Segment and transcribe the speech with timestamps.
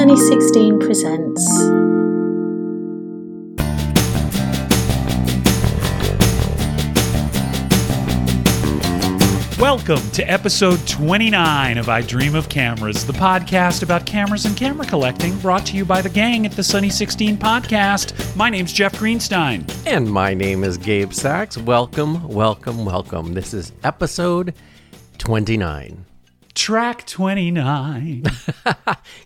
[0.00, 1.46] Sunny 16 presents.
[9.60, 14.86] Welcome to episode 29 of I Dream of Cameras, the podcast about cameras and camera
[14.86, 18.34] collecting, brought to you by the gang at the Sunny 16 podcast.
[18.34, 19.70] My name's Jeff Greenstein.
[19.86, 21.58] And my name is Gabe Sachs.
[21.58, 23.34] Welcome, welcome, welcome.
[23.34, 24.54] This is episode
[25.18, 26.06] 29.
[26.54, 28.24] Track 29.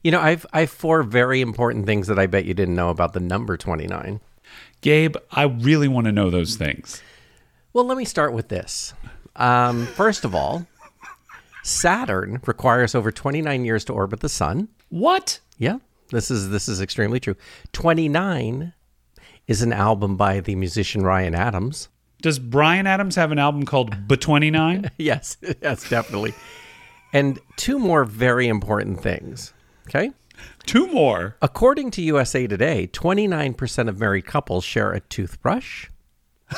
[0.02, 3.14] You know, I've I've four very important things that I bet you didn't know about
[3.14, 4.20] the number 29.
[4.82, 7.02] Gabe, I really want to know those things.
[7.72, 8.92] Well, let me start with this.
[9.34, 10.66] Um, first of all,
[11.62, 14.68] Saturn requires over 29 years to orbit the sun.
[14.90, 15.40] What?
[15.58, 15.78] Yeah,
[16.10, 17.36] this is this is extremely true.
[17.72, 18.74] 29
[19.48, 21.88] is an album by the musician Ryan Adams.
[22.20, 24.90] Does Brian Adams have an album called B29?
[24.98, 26.34] Yes, yes, definitely.
[27.14, 29.54] And two more very important things.
[29.88, 30.10] Okay?
[30.66, 31.36] Two more.
[31.40, 35.88] According to USA Today, 29% of married couples share a toothbrush.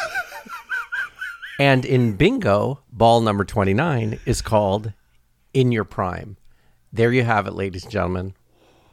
[1.60, 4.94] and in bingo, ball number 29 is called
[5.52, 6.38] In Your Prime.
[6.90, 8.34] There you have it, ladies and gentlemen.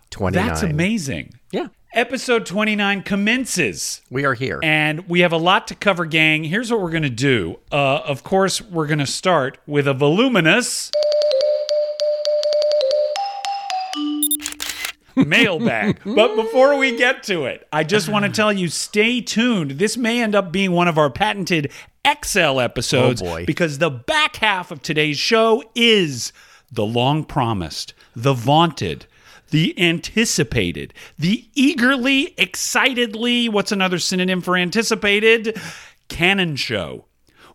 [0.09, 0.45] 29.
[0.45, 1.33] That's amazing.
[1.51, 4.01] Yeah, Episode 29 commences.
[4.09, 4.59] we are here.
[4.63, 6.43] And we have a lot to cover, gang.
[6.43, 7.59] Here's what we're going to do.
[7.71, 10.91] Uh, of course, we're going to start with a voluminous
[15.15, 15.99] mailbag.
[16.05, 19.71] but before we get to it, I just want to tell you stay tuned.
[19.71, 21.71] This may end up being one of our patented
[22.23, 23.45] XL episodes Oh, boy.
[23.45, 26.33] because the back half of today's show is
[26.71, 29.05] the long promised, the vaunted,
[29.51, 35.59] the anticipated, the eagerly, excitedly, what's another synonym for anticipated?
[36.09, 37.05] Canon show.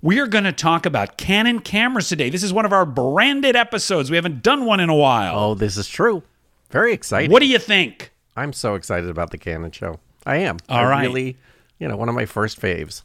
[0.01, 2.31] We are going to talk about Canon cameras today.
[2.31, 4.11] This is one of our branded episodes.
[4.11, 5.37] We haven't done one in a while.
[5.39, 6.23] oh, this is true.
[6.71, 7.31] Very exciting.
[7.31, 8.13] What do you think?
[8.37, 9.99] I'm so excited about the Canon show.
[10.27, 10.59] I am.
[10.69, 11.03] All right.
[11.03, 11.37] Really,
[11.79, 13.03] you know, one of my first faves.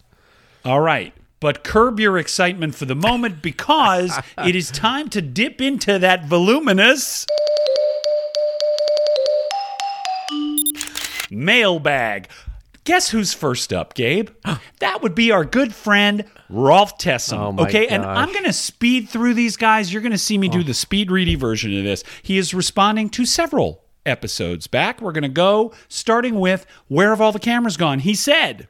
[0.65, 1.13] All right.
[1.39, 6.25] But curb your excitement for the moment because it is time to dip into that
[6.25, 7.25] voluminous
[11.31, 12.27] mailbag.
[12.83, 14.29] Guess who's first up, Gabe?
[14.79, 17.39] That would be our good friend Rolf Tessum.
[17.39, 18.03] Oh, my okay, and.
[18.03, 19.93] I'm going to speed through these guys.
[19.93, 22.03] You're going to see me do the speed ready version of this.
[22.21, 25.01] He is responding to several episodes back.
[25.01, 27.99] We're going to go starting with Where have all the cameras gone?
[27.99, 28.67] He said,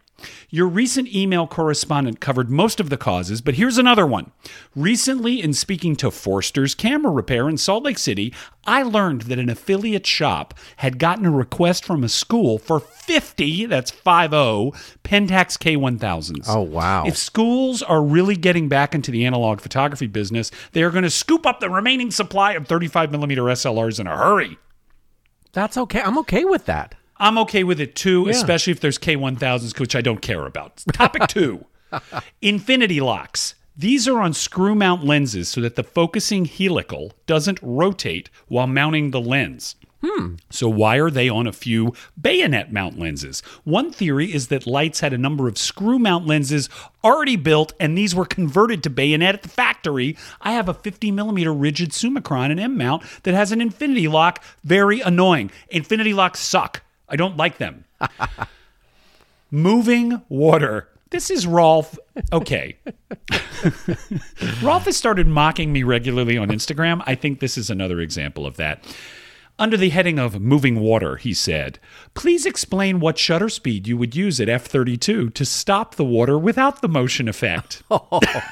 [0.50, 4.32] your recent email correspondent covered most of the causes, but here's another one.
[4.76, 8.34] Recently, in speaking to Forster's Camera Repair in Salt Lake City,
[8.66, 13.66] I learned that an affiliate shop had gotten a request from a school for 50,
[13.66, 16.46] that's 50, Pentax K1000s.
[16.48, 17.06] Oh, wow.
[17.06, 21.10] If schools are really getting back into the analog photography business, they are going to
[21.10, 24.58] scoop up the remaining supply of 35 millimeter SLRs in a hurry.
[25.52, 26.02] That's okay.
[26.02, 26.96] I'm okay with that.
[27.24, 30.84] I'm okay with it too, especially if there's K1000s, which I don't care about.
[30.92, 31.66] Topic two
[32.42, 33.56] Infinity locks.
[33.78, 39.12] These are on screw mount lenses so that the focusing helical doesn't rotate while mounting
[39.12, 39.78] the lens.
[40.04, 40.36] Hmm.
[40.50, 43.40] So, why are they on a few bayonet mount lenses?
[43.64, 46.70] One theory is that Leitz had a number of screw mount lenses
[47.06, 50.18] already built, and these were converted to bayonet at the factory.
[50.42, 54.44] I have a 50 millimeter rigid Summicron and M mount that has an infinity lock.
[54.66, 55.52] Very annoying.
[55.70, 56.83] Infinity locks suck.
[57.10, 57.86] I don't like them.
[59.52, 60.90] Moving water.
[61.12, 61.98] This is Rolf.
[62.32, 62.78] Okay.
[64.64, 67.04] Rolf has started mocking me regularly on Instagram.
[67.06, 68.84] I think this is another example of that.
[69.60, 71.78] Under the heading of moving water, he said,
[72.16, 76.82] Please explain what shutter speed you would use at f32 to stop the water without
[76.82, 77.84] the motion effect.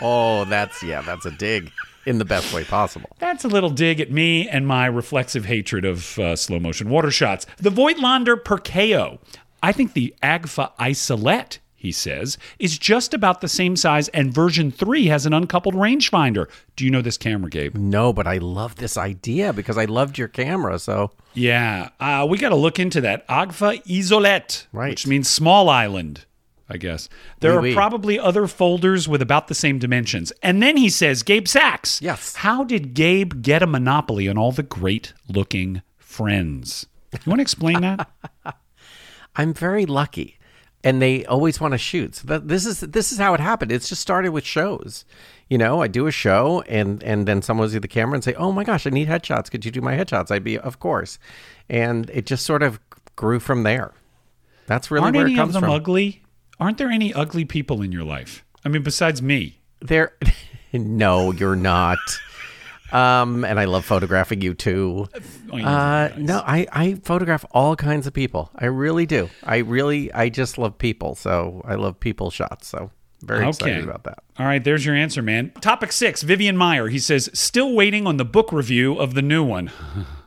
[0.04, 1.72] Oh, that's yeah, that's a dig
[2.06, 3.10] in the best way possible.
[3.20, 7.12] That's a little dig at me and my reflexive hatred of uh, slow motion water
[7.12, 7.46] shots.
[7.58, 9.20] The Voigtlander Perkeo.
[9.64, 14.72] I think the Agfa Isolette, he says, is just about the same size, and version
[14.72, 16.48] 3 has an uncoupled rangefinder.
[16.76, 17.76] Do you know this camera, Gabe?
[17.76, 20.80] No, but I love this idea because I loved your camera.
[20.80, 23.28] So Yeah, uh, we got to look into that.
[23.28, 24.90] Agfa Isolette, Right.
[24.90, 26.26] which means small island,
[26.72, 27.10] I guess.
[27.42, 27.74] There Oui, are oui.
[27.74, 30.32] probably other folders with about the same dimensions.
[30.42, 32.02] And then he says, Gabe Sachs.
[32.02, 32.38] Yes.
[32.38, 36.86] How did Gabe get a monopoly on all the great looking friends?
[37.14, 38.10] You want to explain that?
[39.36, 40.40] I'm very lucky,
[40.84, 42.16] and they always want to shoot.
[42.16, 43.72] So that, this is this is how it happened.
[43.72, 45.04] It's just started with shows.
[45.50, 48.24] You know, I do a show, and and then someone will see the camera and
[48.24, 49.52] say, "Oh my gosh, I need headshots.
[49.52, 51.20] Could you do my headshots?" I'd be, "Of course,"
[51.70, 52.80] and it just sort of
[53.16, 53.92] grew from there.
[54.68, 55.72] That's really Aren't where it comes them from.
[55.72, 56.24] ugly?
[56.62, 58.46] Aren't there any ugly people in your life?
[58.64, 59.60] I mean, besides me.
[59.82, 60.14] There,
[60.74, 61.98] no, you're not.
[62.92, 65.08] Um, and I love photographing you too.
[65.52, 66.18] Oh, Uh, nice.
[66.18, 68.52] no, I, I photograph all kinds of people.
[68.56, 69.30] I really do.
[69.44, 71.16] I really, I just love people.
[71.16, 72.68] So I love people shots.
[72.68, 72.92] So
[73.22, 73.84] very excited Okay.
[73.84, 74.20] about that.
[74.38, 75.52] All right, there's your answer, man.
[75.62, 76.92] Topic six Vivian Maier.
[76.92, 79.72] He says, still waiting on the book review of the new one.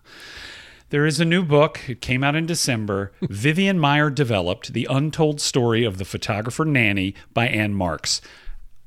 [0.95, 1.81] there is a new book.
[1.89, 3.11] It came out in December.
[3.23, 8.21] Vivian Maier developed The Untold Story of the Photographer Nanny by Ann Marks.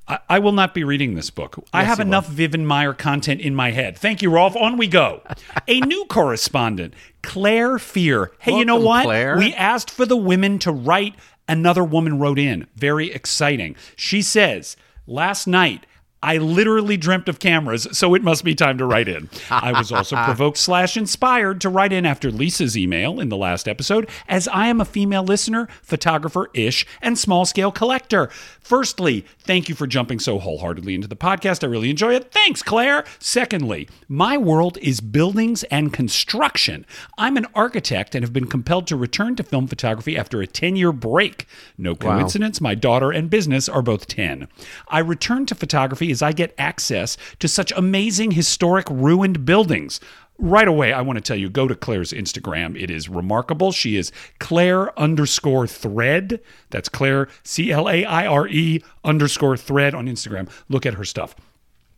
[0.08, 1.62] I, I will not be reading this book.
[1.74, 2.06] I have will.
[2.06, 3.98] enough Vivian Maier content in my head.
[3.98, 4.56] Thank you, Rolf.
[4.56, 5.22] On we go.
[5.68, 6.94] a new correspondent,
[7.24, 8.32] Claire Fear.
[8.40, 9.04] Hey, you know what?
[9.04, 9.38] Claire.
[9.38, 11.14] We asked for the women to write.
[11.50, 12.68] Another woman wrote in.
[12.78, 13.76] Very exciting.
[13.98, 14.78] She says,
[15.08, 15.86] Last night,
[16.24, 19.30] I literally dreamt of cameras, so it must be time to write in.
[19.50, 23.68] I was also provoked slash inspired to write in after Lisa's email in the last
[23.68, 28.30] episode, as I am a female listener, photographer ish, and small scale collector.
[28.60, 31.64] Firstly, thank you for jumping so wholeheartedly into the podcast.
[31.64, 32.32] I really enjoy it.
[32.32, 33.06] Thanks, Claire.
[33.20, 36.86] Secondly, my world is buildings and construction.
[37.18, 40.76] I'm an architect and have been compelled to return to film photography after a 10
[40.76, 41.46] year break.
[41.78, 44.48] No coincidence, my daughter and business are both 10.
[44.88, 50.00] I returned to photography as I get access to such amazing historic ruined buildings.
[50.40, 52.80] Right away, I want to tell you go to Claire's Instagram.
[52.80, 53.72] It is remarkable.
[53.72, 56.40] She is Claire underscore thread.
[56.70, 60.48] That's Claire, C L A I R E underscore thread on Instagram.
[60.70, 61.36] Look at her stuff.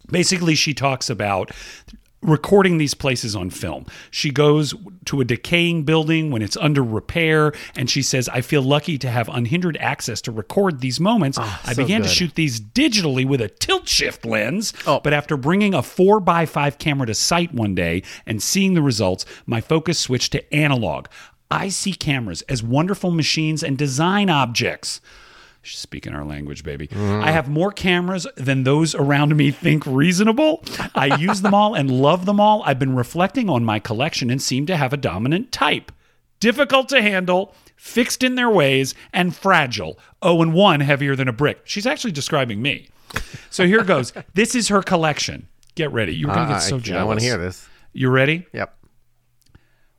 [0.10, 1.52] Basically, she talks about
[2.22, 3.86] recording these places on film.
[4.12, 4.74] She goes
[5.06, 9.10] to a decaying building when it's under repair, and she says, I feel lucky to
[9.10, 11.38] have unhindered access to record these moments.
[11.38, 15.00] I Ah, so began to shoot these digitally with a tilt shift lens, Oh.
[15.04, 19.62] but after bringing a 4x5 camera to site one day and seeing the results, my
[19.62, 21.08] focus switched to analog.
[21.50, 25.02] I see cameras as wonderful machines and design objects.
[25.70, 26.90] She's speaking our language, baby.
[26.96, 30.64] I have more cameras than those around me think reasonable.
[30.96, 32.64] I use them all and love them all.
[32.66, 35.92] I've been reflecting on my collection and seem to have a dominant type.
[36.40, 40.00] Difficult to handle, fixed in their ways, and fragile.
[40.24, 41.62] Oh, and one heavier than a brick.
[41.66, 42.90] She's actually describing me.
[43.52, 44.12] So here goes.
[44.34, 45.48] this is her collection.
[45.76, 46.16] Get ready.
[46.16, 47.02] You're going to Uh, get so I, jealous.
[47.02, 47.68] I want to hear this.
[47.94, 48.48] You ready?
[48.54, 48.76] Yep.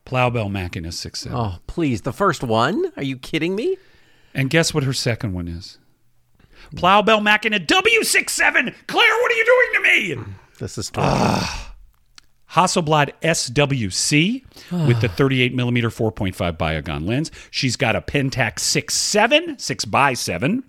[0.04, 1.36] Plaubel Makina 6 7.
[1.38, 2.02] Oh, please.
[2.02, 2.90] The first one?
[2.96, 3.76] Are you kidding me?
[4.34, 5.78] And guess what her second one is?
[6.74, 8.74] Plaubel Makina W67.
[8.86, 10.34] Claire, what are you doing to me?
[10.58, 11.46] This is terrible.
[12.52, 14.42] Hasselblad SWC
[14.88, 15.14] with the ah.
[15.16, 17.30] 38 millimeter 4.5 Biogon lens.
[17.50, 20.62] She's got a Pentax 6.7, 6x7,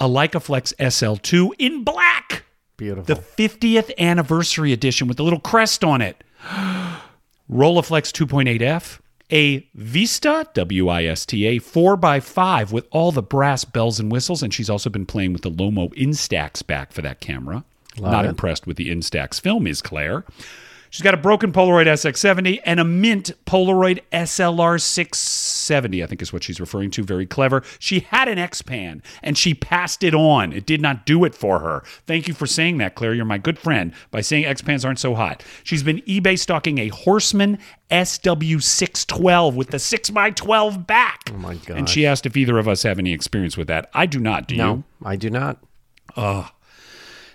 [0.00, 2.44] a Leicaflex SL2 in black,
[2.78, 3.14] Beautiful.
[3.14, 6.24] the 50th anniversary edition with the little crest on it.
[7.50, 8.98] Rolleiflex 2.8F,
[9.32, 15.06] a Wista W-I-S-T-A 4x5 with all the brass bells and whistles, and she's also been
[15.06, 17.64] playing with the Lomo Instax back for that camera.
[17.98, 18.28] Not it.
[18.28, 20.24] impressed with the Instax film, is Claire.
[20.92, 26.34] She's got a broken Polaroid SX70 and a mint Polaroid SLR 670, I think is
[26.34, 27.02] what she's referring to.
[27.02, 27.62] Very clever.
[27.78, 30.52] She had an X-Pan and she passed it on.
[30.52, 31.82] It did not do it for her.
[32.06, 33.14] Thank you for saying that, Claire.
[33.14, 35.42] You're my good friend by saying X-Pans aren't so hot.
[35.64, 37.58] She's been eBay stalking a Horseman
[37.90, 41.30] SW612 with the 6x12 back.
[41.32, 41.78] Oh my God.
[41.78, 43.88] And she asked if either of us have any experience with that.
[43.94, 44.46] I do not.
[44.46, 44.60] Do you?
[44.60, 45.56] no, I do not.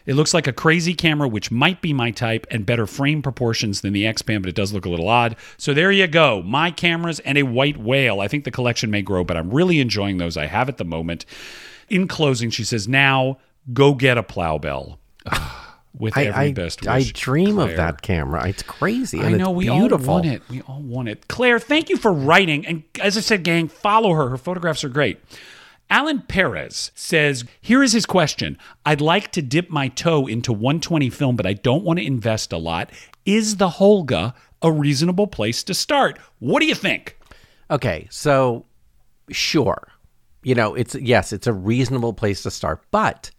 [0.07, 3.81] It looks like a crazy camera, which might be my type and better frame proportions
[3.81, 5.35] than the X Pan, but it does look a little odd.
[5.57, 6.41] So there you go.
[6.41, 8.21] My cameras and a white whale.
[8.21, 10.85] I think the collection may grow, but I'm really enjoying those I have at the
[10.85, 11.25] moment.
[11.89, 13.37] In closing, she says, now
[13.73, 14.97] go get a Plaubel.
[15.97, 16.89] With I, every I, best wish.
[16.89, 18.47] I dream of that camera.
[18.47, 19.19] It's crazy.
[19.19, 20.07] I know we beautiful.
[20.07, 20.43] all want it.
[20.47, 21.27] We all want it.
[21.27, 22.67] Claire, thank you for writing.
[22.67, 24.29] And as I said, gang, follow her.
[24.29, 25.19] Her photographs are great.
[25.89, 28.57] Alan Perez says, Here is his question.
[28.85, 32.51] I'd like to dip my toe into 120 film, but I don't want to invest
[32.51, 32.91] a lot.
[33.25, 36.19] Is the Holga a reasonable place to start?
[36.39, 37.17] What do you think?
[37.69, 38.65] Okay, so
[39.29, 39.89] sure.
[40.43, 43.31] You know, it's yes, it's a reasonable place to start, but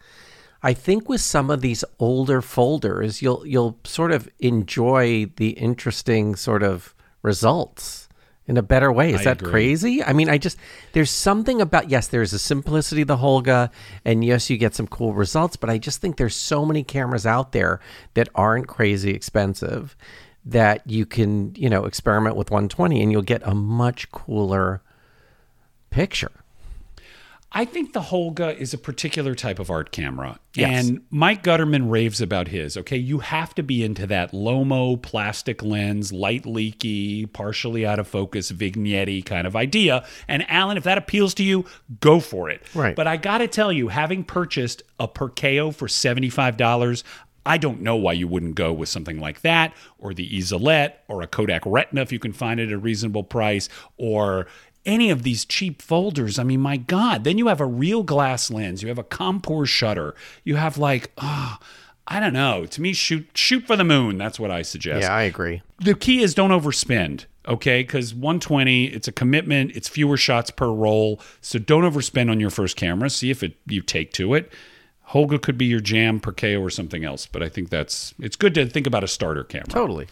[0.63, 6.35] I think with some of these older folders, you'll you'll sort of enjoy the interesting
[6.35, 8.08] sort of results
[8.49, 9.13] in a better way.
[9.13, 9.51] Is I that agree.
[9.51, 10.03] crazy?
[10.03, 10.59] I mean, I just
[10.93, 13.71] there's something about yes, there's a simplicity of the Holga,
[14.05, 17.27] and yes, you get some cool results, but I just think there's so many cameras
[17.27, 17.79] out there
[18.15, 19.97] that aren't crazy expensive
[20.45, 24.81] that you can, you know, experiment with 120 and you'll get a much cooler
[25.91, 26.33] picture.
[27.51, 30.39] I think the Holga is a particular type of art camera.
[30.55, 30.87] Yes.
[30.87, 32.77] And Mike Gutterman raves about his.
[32.77, 38.07] Okay, you have to be into that Lomo plastic lens, light leaky, partially out of
[38.07, 40.05] focus, vignette kind of idea.
[40.27, 41.65] And Alan, if that appeals to you,
[42.01, 42.63] go for it.
[42.75, 42.95] Right.
[42.95, 47.03] But I got to tell you, having purchased a Perkeo for $75,
[47.47, 51.23] I don't know why you wouldn't go with something like that, or the Isolette, or
[51.23, 54.47] a Kodak Retina if you can find it at a reasonable price, or
[54.89, 56.39] any of these cheap folders.
[56.39, 57.23] I mean, my God.
[57.23, 61.13] Then you have a real glass lens, you have a Compur shutter, you have like,
[61.19, 61.59] oh,
[62.09, 62.67] I don't know.
[62.67, 64.19] To me, shoot shoot for the moon.
[64.19, 65.03] That's what I suggest.
[65.03, 65.63] Yeah, I agree.
[65.79, 67.83] The key is don't overspend okay?
[67.83, 69.73] Because 120, it's a commitment.
[69.75, 73.11] It's fewer shots per roll, so don't overspend on your first camera.
[73.11, 74.53] See if it you take to it.
[75.11, 77.27] Holga could be your jam, Perkeo, or something else.
[77.27, 79.69] But I think that's it's good to think about a starter camera.
[79.69, 80.07] Totally.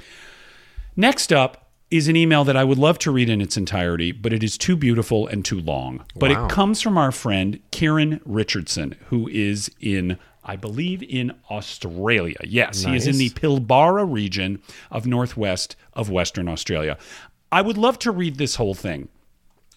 [0.96, 4.32] Next up is an email that I would love to read in its entirety, but
[4.32, 6.04] it is too beautiful and too long.
[6.16, 6.46] But Wow.
[6.46, 12.36] it comes from our friend Kieran Richardson, who is in, I believe, in Australia.
[12.44, 16.98] Yes, he is in the Pilbara region of northwest of Western Australia.
[17.52, 19.08] I would love to read this whole thing.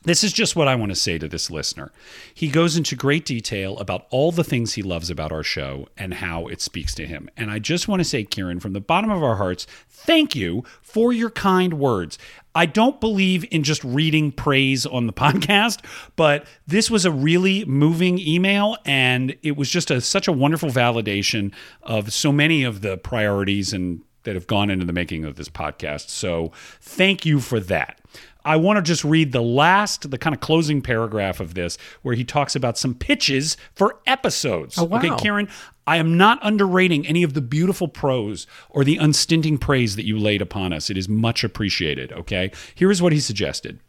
[0.03, 1.91] This is just what I want to say to this listener.
[2.33, 6.13] He goes into great detail about all the things he loves about our show and
[6.13, 7.29] how it speaks to him.
[7.35, 10.63] And I just want to say, Kieran, from the bottom of our hearts, thank you
[10.81, 12.17] for your kind words.
[12.55, 15.83] I don't believe in just reading praise on the podcast,
[16.15, 20.69] but this was a really moving email and it was just a, such a wonderful
[20.69, 21.53] validation
[21.83, 25.49] of so many of the priorities and that have gone into the making of this
[25.49, 26.09] podcast.
[26.09, 26.51] So
[26.81, 27.99] thank you for that.
[28.45, 32.15] I want to just read the last, the kind of closing paragraph of this, where
[32.15, 34.77] he talks about some pitches for episodes.
[34.77, 34.99] Oh, wow.
[34.99, 35.49] Okay, Kieran,
[35.85, 40.17] I am not underrating any of the beautiful prose or the unstinting praise that you
[40.17, 40.89] laid upon us.
[40.89, 42.13] It is much appreciated.
[42.13, 43.79] Okay, here is what he suggested.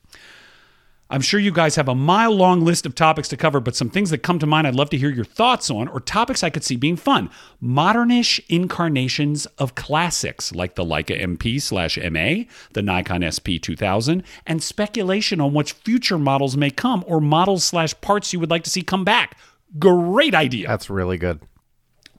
[1.12, 3.90] I'm sure you guys have a mile long list of topics to cover, but some
[3.90, 6.50] things that come to mind I'd love to hear your thoughts on, or topics I
[6.50, 7.31] could see being fun.
[7.61, 14.62] Modernish incarnations of classics like the Leica MP slash MA, the Nikon SP 2000, and
[14.62, 18.71] speculation on which future models may come or models slash parts you would like to
[18.71, 19.37] see come back.
[19.79, 21.40] Great idea That's really good.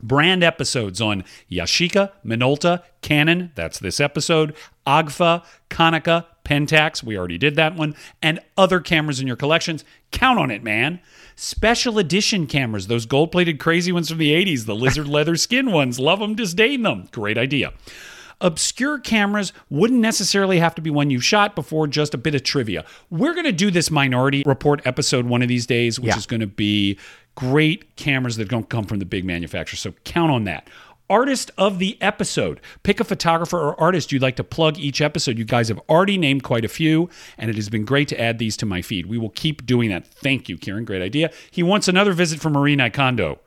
[0.02, 4.56] Brand episodes on Yashica, Minolta, Canon, that's this episode,
[4.88, 9.86] Agfa, Konica, Pentax, we already did that one, and other cameras in your collections.
[10.12, 11.00] Count on it, man.
[11.36, 15.72] Special edition cameras, those gold plated crazy ones from the 80s, the lizard leather skin
[15.72, 17.08] ones, love them, disdain them.
[17.12, 17.74] Great idea.
[18.44, 22.42] Obscure cameras wouldn't necessarily have to be one you've shot before, just a bit of
[22.42, 22.84] trivia.
[23.12, 26.18] We're going to do this Minority Report episode one of these days, which Yeah.
[26.18, 26.98] is going to be
[27.36, 29.80] great cameras that don't come from the big manufacturers.
[29.80, 30.70] So count on that.
[31.10, 32.62] Artist of the episode.
[32.84, 35.38] Pick a photographer or artist you'd like to plug each episode.
[35.38, 38.40] You guys have already named quite a few, and it has been great to add
[38.40, 39.08] these to my feed.
[39.08, 40.08] We will keep doing that.
[40.08, 40.86] Thank you, Kieran.
[40.86, 41.30] Great idea.
[41.52, 43.40] He wants another visit from Marie Nikondo.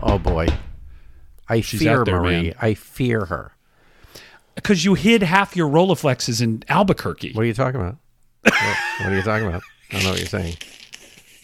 [0.00, 0.46] Oh boy.
[1.48, 2.42] I fear out there, Marie.
[2.42, 2.54] man.
[2.60, 3.52] I fear her.
[4.54, 7.32] Because you hid half your Rolleiflexes in Albuquerque.
[7.32, 7.96] What are you talking about?
[8.42, 9.62] what, what are you talking about?
[9.90, 10.54] I don't know what you're saying.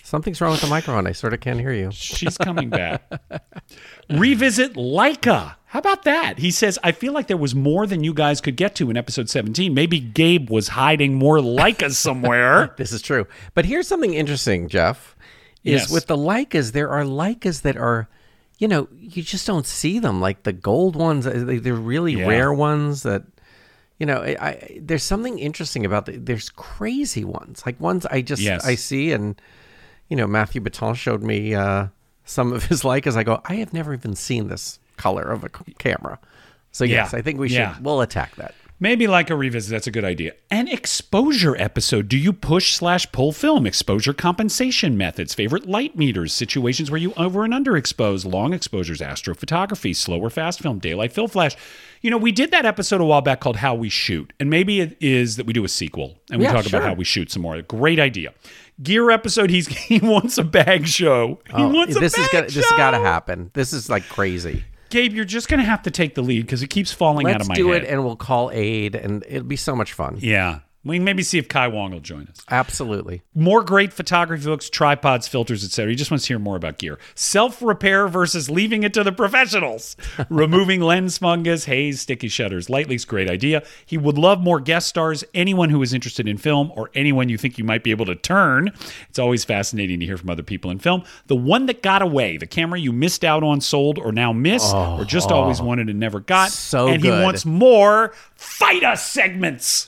[0.09, 1.07] Something's wrong with the microphone.
[1.07, 1.91] I sort of can't hear you.
[1.93, 3.03] She's coming back.
[4.11, 5.57] Revisit Leica.
[5.67, 6.39] How about that?
[6.39, 8.97] He says, I feel like there was more than you guys could get to in
[8.97, 9.75] episode 17.
[9.75, 12.75] Maybe Gabe was hiding more Leicas somewhere.
[12.79, 13.27] This is true.
[13.53, 15.15] But here's something interesting, Jeff.
[15.63, 15.91] Is Yes.
[15.91, 18.09] with the Leicas, there are Leicas that are,
[18.59, 20.23] you know, you just don't see them.
[20.23, 22.27] Like the gold ones, uh, they- they're really Yeah.
[22.29, 23.25] rare ones that,
[23.99, 27.63] you know, I, I, there's something interesting about the, there's crazy ones.
[27.67, 28.65] Like ones I just, Yes.
[28.65, 29.39] I see and,
[30.09, 31.89] you know, Matthew Baton showed me uh,
[32.25, 35.45] some of his like as I go, I have never even seen this color of
[35.45, 35.49] a
[35.79, 36.19] camera.
[36.73, 37.19] So yes, Yeah.
[37.19, 37.77] I think we should, Yeah.
[37.81, 38.55] we'll attack that.
[38.81, 39.73] Maybe like a revisit.
[39.73, 40.35] That's a good idea.
[40.53, 42.07] An exposure episode.
[42.07, 43.67] Do you push slash pull film?
[43.67, 45.35] Exposure compensation methods.
[45.35, 46.33] Favorite light meters.
[46.33, 49.01] Situations where you over and under expose, Long exposures.
[49.01, 49.97] Astrophotography.
[49.97, 50.79] Slow or fast film.
[50.79, 51.57] Daylight fill flash.
[52.03, 54.33] You know, we did that episode a while back called How We Shoot.
[54.39, 56.79] And maybe it is that we do a sequel and we Yeah, talk sure.
[56.79, 57.61] about how we shoot some more.
[57.63, 58.33] Great idea.
[58.83, 59.51] Gear episode.
[59.51, 61.41] He's he wants a bag show.
[61.47, 62.61] He oh, wants a Oh, this bag is gonna, show.
[62.61, 63.51] this has got to happen.
[63.55, 64.65] This is like crazy.
[64.91, 67.33] Gabe, you're just going to have to take the lead because it keeps falling out
[67.33, 70.17] Let's of my do it and we'll call aid and it'll be so much fun.
[70.21, 70.61] yeah.
[70.85, 72.43] We can maybe see if Kai Wong will join us.
[72.51, 73.23] Absolutely.
[73.35, 75.91] more great photography books, tripods, filters, etc.
[75.91, 76.99] He just wants to hear more about gear.
[77.15, 79.97] Self repair versus leaving it to the professionals.
[80.31, 82.71] Removing lens fungus, haze, sticky shutters.
[82.71, 83.65] Lightly's great idea.
[83.85, 85.25] He would love more guest stars.
[85.35, 88.15] Anyone who is interested in film or anyone you think you might be able to
[88.15, 88.73] turn.
[89.09, 91.03] It's always fascinating to hear from other people in film.
[91.27, 94.73] The one that got away, the camera you missed out on, sold, or now miss,
[94.73, 95.65] or just always oh.
[95.65, 96.51] wanted and never got.
[96.51, 99.87] So and he wants more fight us segments.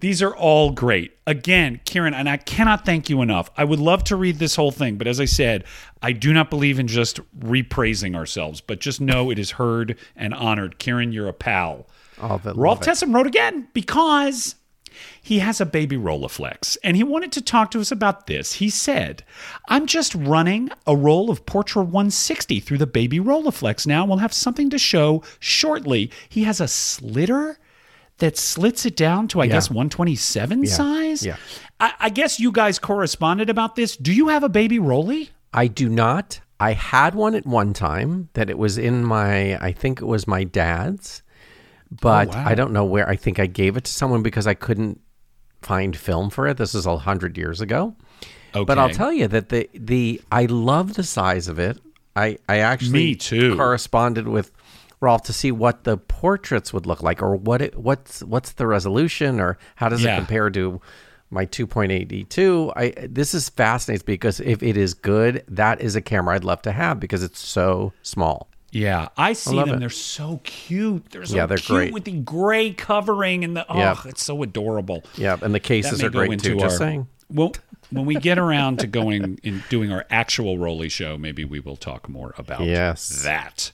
[0.00, 1.12] These are all great.
[1.26, 3.50] Again, Kieran, and I cannot thank you enough.
[3.56, 5.64] I would love to read this whole thing, but as I said,
[6.02, 10.32] I do not believe in just repraising ourselves, but just know it is heard and
[10.32, 10.78] honored.
[10.78, 11.86] Kieran, you're a pal.
[12.20, 12.80] Oh, the, Rolf.
[12.80, 14.54] Tessum wrote again because
[15.22, 18.54] He has a baby Rolleiflex, and he wanted to talk to us about this.
[18.54, 19.24] He said,
[19.68, 24.04] I'm just running a roll of Portra 160 through the baby Rolleiflex now.
[24.04, 26.10] We'll have something to show shortly.
[26.28, 27.58] He has a slitter
[28.18, 31.24] that slits it down to, I guess, 127 size.
[31.24, 31.36] yeah.
[31.80, 33.96] I, I guess you guys corresponded about this.
[33.96, 35.30] Do you have a baby Rolly?
[35.52, 36.40] I do not.
[36.60, 40.26] I had one at one time that it was in my, I think it was
[40.26, 41.22] my dad's,
[41.90, 42.44] but oh, wow.
[42.48, 43.08] I don't know where.
[43.08, 45.00] I think I gave it to someone because I couldn't
[45.62, 46.56] find film for it.
[46.56, 47.94] This is a hundred years ago.
[48.54, 48.64] Okay.
[48.64, 51.78] But I'll tell you that the the I love the size of it.
[52.16, 53.56] I I actually Me too.
[53.56, 54.50] corresponded with
[55.00, 58.66] Rolf to see what the portraits would look like or what it what's what's the
[58.66, 60.14] resolution or how does Yeah.
[60.14, 60.80] it compare to
[61.30, 62.72] my 2.8D2.
[62.74, 66.62] I this is fascinating because if it is good, that is a camera I'd love
[66.62, 68.48] to have because it's so small.
[68.72, 69.76] Yeah, I see love them.
[69.76, 69.80] it.
[69.80, 71.10] They're so cute.
[71.10, 71.92] They're so Yeah, they're cute great.
[71.92, 73.96] with the gray covering and the oh, Yeah.
[74.04, 75.04] it's so adorable.
[75.16, 76.56] Yeah, and the cases are great too.
[76.58, 77.06] Just our- saying.
[77.30, 77.52] Well,
[77.90, 81.76] when we get around to going and doing our actual Rolly show, maybe we will
[81.76, 83.22] talk more about Yes.
[83.22, 83.70] that.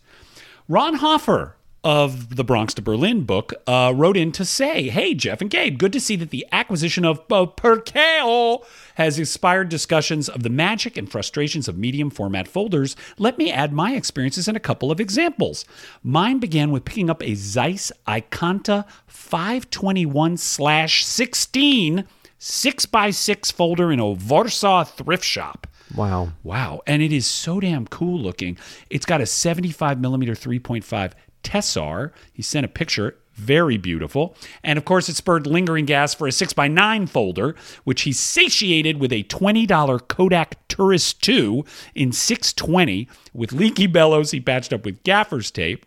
[0.69, 5.43] Ron Hoffer of the Bronx to Berlin book uh, wrote in to say, Hey, Jeff
[5.43, 8.65] and Gabe, good to see that the acquisition of Perkeo
[8.95, 12.97] has inspired discussions of the magic and frustrations of medium format folders.
[13.19, 15.67] Let me add my experiences and a couple of examples.
[16.03, 22.05] Mine began with picking up a Zeiss Ikonta 521 16
[22.39, 25.67] 6 by 6 folder in a Warsaw thrift shop.
[25.95, 26.33] Wow.
[26.43, 26.83] Wow.
[26.87, 28.59] And it is so damn cool looking.
[28.91, 31.13] It's got a 75 millimeter 3.5
[31.45, 32.11] Tessar.
[32.33, 33.17] He sent a picture.
[33.35, 34.37] Very beautiful.
[34.63, 39.13] And of course, it spurred lingering gas for a 6x9 folder, which he satiated with
[39.13, 45.51] a $20 Kodak Tourist 2 in 620 with leaky bellows he patched up with gaffer's
[45.51, 45.85] tape.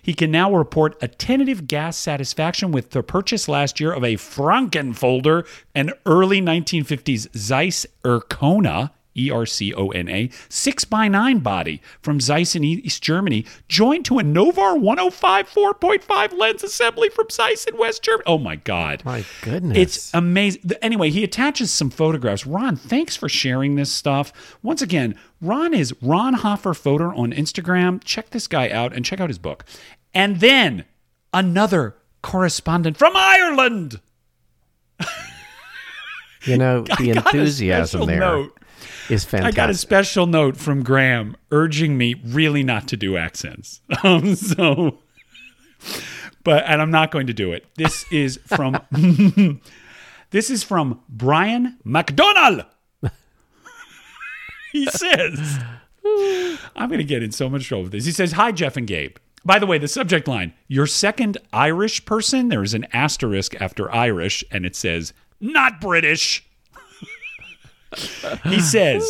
[0.00, 4.16] He can now report a tentative gas satisfaction with the purchase last year of a
[4.16, 11.82] Franken folder, an early 1950s Zeiss Ercona, E R C O N A, 6x9 body
[12.00, 17.64] from Zeiss in East Germany, joined to a Novar 105 4.5 lens assembly from Zeiss
[17.64, 18.24] in West Germany.
[18.26, 19.02] Oh my God.
[19.04, 19.78] My goodness.
[19.78, 20.70] It's amazing.
[20.82, 22.46] Anyway, he attaches some photographs.
[22.46, 24.32] Ron, thanks for sharing this stuff.
[24.62, 28.02] Once again, Ron is Ron Hoffer Photo on Instagram.
[28.04, 29.64] Check this guy out and check out his book.
[30.14, 30.84] And then
[31.32, 34.00] another correspondent from Ireland.
[36.44, 38.58] you know the enthusiasm there note.
[39.10, 43.80] Is I got a special note from Graham urging me really not to do accents.
[44.04, 44.98] Um, so,
[46.44, 47.66] but and I'm not going to do it.
[47.76, 48.80] This is from
[50.30, 52.64] this is from Brian McDonald.
[54.72, 55.58] he says,
[56.76, 58.04] I'm going to get in so much trouble with this.
[58.04, 62.04] He says, "Hi Jeff and Gabe." By the way, the subject line: Your second Irish
[62.04, 62.48] person.
[62.48, 66.47] There is an asterisk after Irish, and it says not British.
[68.44, 69.06] He says.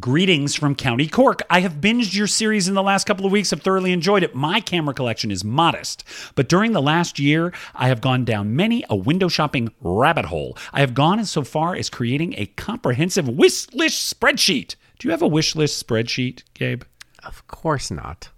[0.00, 1.42] Greetings from County Cork.
[1.50, 3.50] I have binged your series in the last couple of weeks.
[3.50, 4.34] Have thoroughly enjoyed it.
[4.34, 6.02] My camera collection is modest,
[6.34, 10.56] but during the last year, I have gone down many a window shopping rabbit hole.
[10.72, 14.76] I have gone as so far as creating a comprehensive wish list spreadsheet.
[14.98, 16.84] Do you have a wish list spreadsheet, Gabe?
[17.24, 18.30] of course not.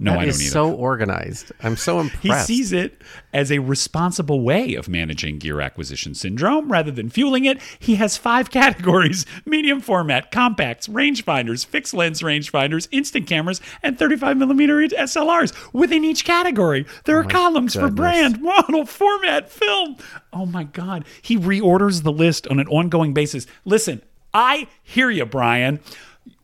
[0.00, 0.50] No, That I don't is either.
[0.52, 1.50] so organized.
[1.62, 2.48] I'm so impressed.
[2.48, 7.44] He sees it as a responsible way of managing gear acquisition syndrome rather than fueling
[7.44, 7.60] it.
[7.78, 14.36] He has five categories medium format, compacts, rangefinders, fixed lens rangefinders, instant cameras, and 35
[14.36, 15.52] millimeter SLRs.
[15.72, 19.96] Within each category, there oh are columns for brand, model, format, film.
[20.32, 21.04] Oh my God.
[21.22, 23.46] He reorders the list on an ongoing basis.
[23.64, 25.80] Listen, I hear you, Brian.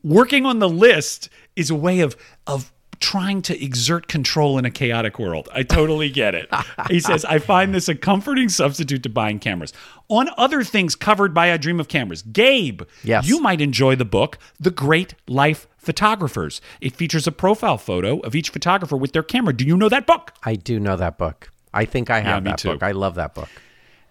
[0.03, 2.15] Working on the list is a way of,
[2.47, 5.49] of, trying to exert control in a chaotic world.
[5.53, 6.49] I totally get it.
[6.89, 9.73] he says, I find this a comforting substitute to buying cameras.
[10.09, 13.27] On other things covered by I Dream of Cameras, Gabe, Yes.
[13.27, 16.61] you might enjoy the book, The Great Life Photographers.
[16.81, 19.53] It features a profile photo of each photographer with their camera.
[19.53, 20.31] Do you know that book?
[20.43, 21.49] I do know that book.
[21.73, 22.69] I think I have me that too.
[22.73, 22.83] book.
[22.83, 23.49] I love that book.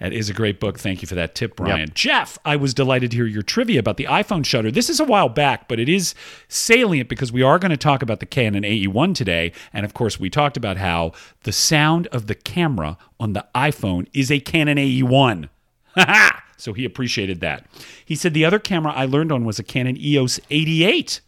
[0.00, 0.78] That is a great book.
[0.78, 1.90] Thank you for that tip, Brian.
[1.94, 4.70] Jeff, I was delighted to hear your trivia about the iPhone shutter.
[4.70, 6.14] This is a while back, but it is
[6.48, 9.52] salient because we are going to talk about the Canon AE1 today.
[9.72, 11.12] And of course, we talked about how
[11.44, 15.48] the sound of the camera on the iPhone is a Canon AE1.
[16.56, 17.66] so he appreciated that.
[18.04, 21.20] He said the other camera I learned on was a Canon EOS 88.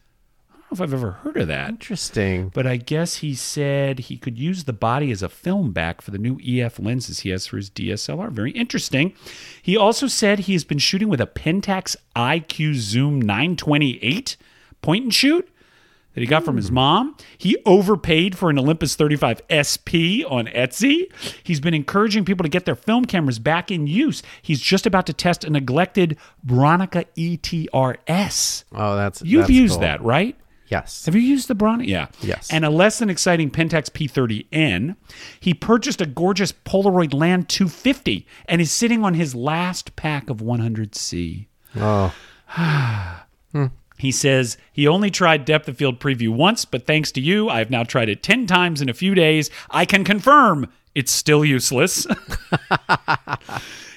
[0.67, 1.69] I don't know if I've ever heard of that.
[1.69, 2.49] Interesting.
[2.49, 6.11] But I guess he said he could use the body as a film back for
[6.11, 8.33] the new EF lenses he has for his DSLR.
[8.33, 9.15] Very interesting.
[9.63, 14.37] He also said he has been shooting with a Pentax IQ Zoom 928
[14.83, 15.49] point and shoot.
[16.15, 16.75] that he got from his hmm.
[16.75, 17.17] mom.
[17.39, 21.13] He overpaid for an Olympus 35 SP on Etsy.
[21.45, 24.21] He's been encouraging people to get their film cameras back in use.
[24.43, 28.65] He's just about to test a neglected Bronica ETRS.
[28.73, 29.83] Oh, that's You've that's used cool.
[29.83, 30.37] that, right?
[30.69, 31.07] Yes.
[31.07, 31.87] Have you used the Bronny?
[31.87, 32.09] Yeah.
[32.21, 32.51] Yes.
[32.51, 34.97] And a less than exciting Pentax P30N.
[35.39, 40.39] He purchased a gorgeous Polaroid Land 250 and is sitting on his last pack of
[40.39, 41.47] 100C.
[41.77, 42.15] Oh,
[43.53, 43.67] hmm.
[43.99, 47.59] He says he only tried depth of field preview once, but thanks to you, I
[47.59, 49.51] have now tried it 10 times in a few days.
[49.71, 52.07] I can confirm it's still useless.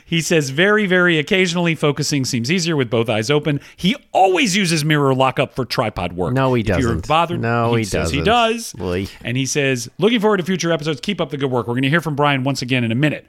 [0.10, 3.62] he says very, very occasionally focusing seems easier with both eyes open.
[3.78, 6.34] He always uses mirror lockup for tripod work.
[6.34, 7.08] No, he If you're doesn't.
[7.08, 8.17] bothered, No, he He doesn't.
[8.17, 8.74] He does.
[8.82, 9.08] Oy.
[9.24, 11.00] And he says, looking forward to future episodes.
[11.02, 11.67] Keep up the good work.
[11.67, 13.26] We're going to hear from Brian once again in a minute.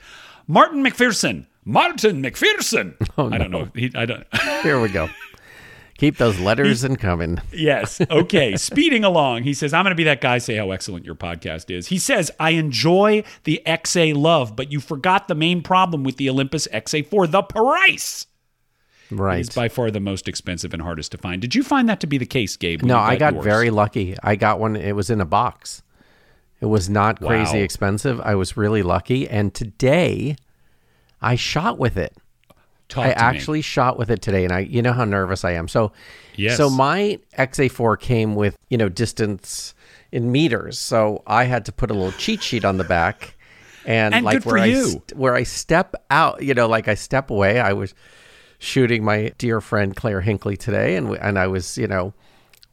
[0.49, 1.47] Martin McPherson.
[1.65, 2.95] Martin McPherson.
[3.19, 3.69] Oh, I don't know.
[3.75, 4.27] He, I don't.
[4.63, 5.09] here we go.
[6.01, 7.39] Keep those letters in coming.
[7.53, 8.01] Yes.
[8.11, 8.57] Okay.
[8.57, 11.71] Speeding along, he says, I'm going to be that guy, say how excellent your podcast
[11.71, 11.89] is.
[11.89, 16.31] He says, I enjoy the XA love, but you forgot the main problem with the
[16.31, 18.27] Olympus XA4 the price.
[19.11, 19.41] Right.
[19.41, 21.43] It's by far the most expensive and hardest to find.
[21.43, 22.83] Did you find that to be the case, Gabe?
[22.83, 23.45] No, you I got yours?
[23.45, 24.17] very lucky.
[24.23, 24.77] I got one.
[24.77, 25.83] It was in a box.
[26.63, 27.63] It was not crazy Wow.
[27.65, 28.21] expensive.
[28.23, 29.29] I was really lucky.
[29.29, 30.37] And today,
[31.21, 32.17] I shot with it.
[32.91, 33.23] Talk I to me.
[33.23, 35.67] actually shot with it today, and I, you know how nervous I am.
[35.69, 35.93] So,
[36.37, 36.57] Yes.
[36.59, 39.75] so my XA4 came with you know distance
[40.13, 40.79] in meters.
[40.79, 43.37] So I had to put a little cheat sheet on the back,
[43.87, 47.31] and, And like where I st- where I step out, you know, like I step
[47.31, 47.61] away.
[47.61, 47.95] I was
[48.59, 52.13] shooting my dear friend Claire Hinkley today, and and I was you know,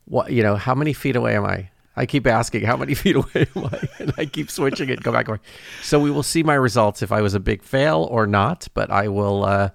[0.05, 1.69] what you know, how many feet away am I?
[1.95, 5.11] I keep asking how many feet away am I, and I keep switching it, go
[5.11, 5.39] back, going.
[5.81, 8.89] So we will see my results if I was a big fail or not, but
[8.91, 9.69] I will uh,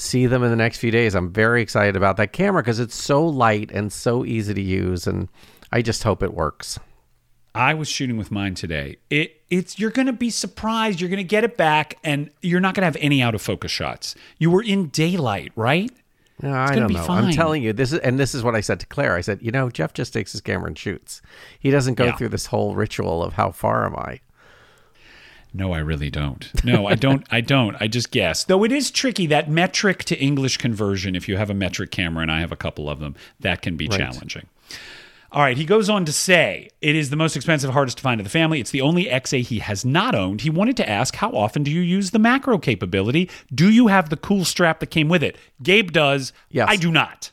[0.00, 1.14] see them in the next few days.
[1.14, 5.06] I'm very excited about that camera because it's so light and so easy to use,
[5.06, 5.28] and
[5.70, 6.78] I just hope it works.
[7.54, 8.96] I was shooting with mine today.
[9.10, 11.00] It it's you're going to be surprised.
[11.00, 13.42] You're going to get it back, and you're not going to have any out of
[13.42, 14.14] focus shots.
[14.38, 15.90] You were in daylight, right?
[16.42, 17.02] No, I don't be know.
[17.02, 17.24] fine.
[17.24, 19.14] I'm telling you, this is and this is what I said to Claire.
[19.16, 21.20] I said, you know, Jeff just takes his camera and shoots.
[21.58, 22.16] He doesn't go Yeah.
[22.16, 24.20] through this whole ritual of how far am I.
[25.52, 26.48] No, I really don't.
[26.64, 27.26] No, I don't.
[27.30, 27.76] I don't.
[27.80, 28.44] I just guess.
[28.44, 31.16] Though it is tricky that metric to English conversion.
[31.16, 33.76] If you have a metric camera, and I have a couple of them, that can
[33.76, 34.46] be challenging.
[35.32, 38.20] All right, he goes on to say it is the most expensive, hardest to find
[38.20, 38.58] in the family.
[38.58, 40.40] It's the only XA he has not owned.
[40.40, 43.30] He wanted to ask, how often do you use the macro capability?
[43.54, 45.36] Do you have the cool strap that came with it?
[45.62, 46.32] Gabe does.
[46.50, 46.66] Yes.
[46.68, 47.30] I do not.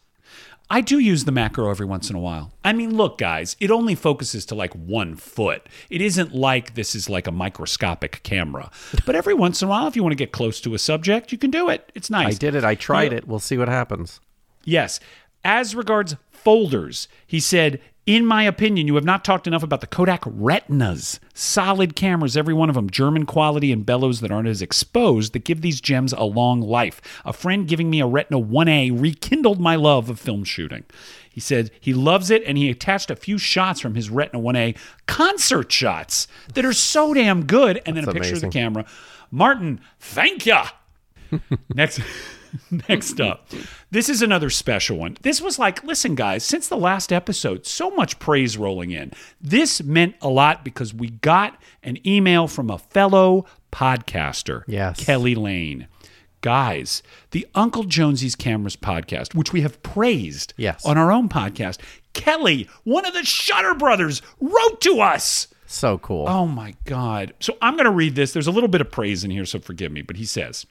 [0.70, 2.52] I do use the macro every once in a while.
[2.64, 5.68] I mean, look, guys, it only focuses to like one foot.
[5.90, 8.70] It isn't like this is like a microscopic camera.
[9.06, 11.32] But every once in a while, if you want to get close to a subject,
[11.32, 11.90] you can do it.
[11.96, 12.36] It's nice.
[12.36, 12.66] I did it.
[12.66, 13.28] I tried it.
[13.28, 14.20] We'll see what happens.
[14.66, 15.00] Yes.
[15.46, 19.88] As regards folders, he said, in my opinion, you have not talked enough about the
[19.88, 21.20] Kodak Retinas.
[21.34, 25.44] Solid cameras, every one of them, German quality and bellows that aren't as exposed, that
[25.44, 27.02] give these gems a long life.
[27.26, 30.86] A friend giving me a Retina 1A rekindled my love of film shooting.
[31.30, 34.78] He said he loves it and he attached a few shots from his Retina 1A
[35.06, 37.82] concert shots that are so damn good.
[37.86, 38.86] And then a That's picture of the camera.
[39.32, 40.70] Martin, thank ya.
[41.76, 42.00] Next.
[42.90, 43.48] Next up,
[43.92, 45.18] this is another special one.
[45.22, 49.12] This was like, listen, guys, since the last episode, so much praise rolling in.
[49.42, 55.04] This meant a lot because we got an email from a fellow podcaster, Yes.
[55.04, 55.88] Kelly Lane.
[56.42, 60.86] Guys, the Uncle Jonesy's Cameras podcast, which we have praised Yes.
[60.86, 61.80] on our own podcast,
[62.14, 65.48] Kelly, one of the Shutter brothers, wrote to us.
[65.66, 66.28] So cool.
[66.30, 67.34] Oh my God.
[67.40, 68.32] So I'm going to read this.
[68.34, 70.02] There's a little bit of praise in here, so forgive me.
[70.02, 70.66] But he says,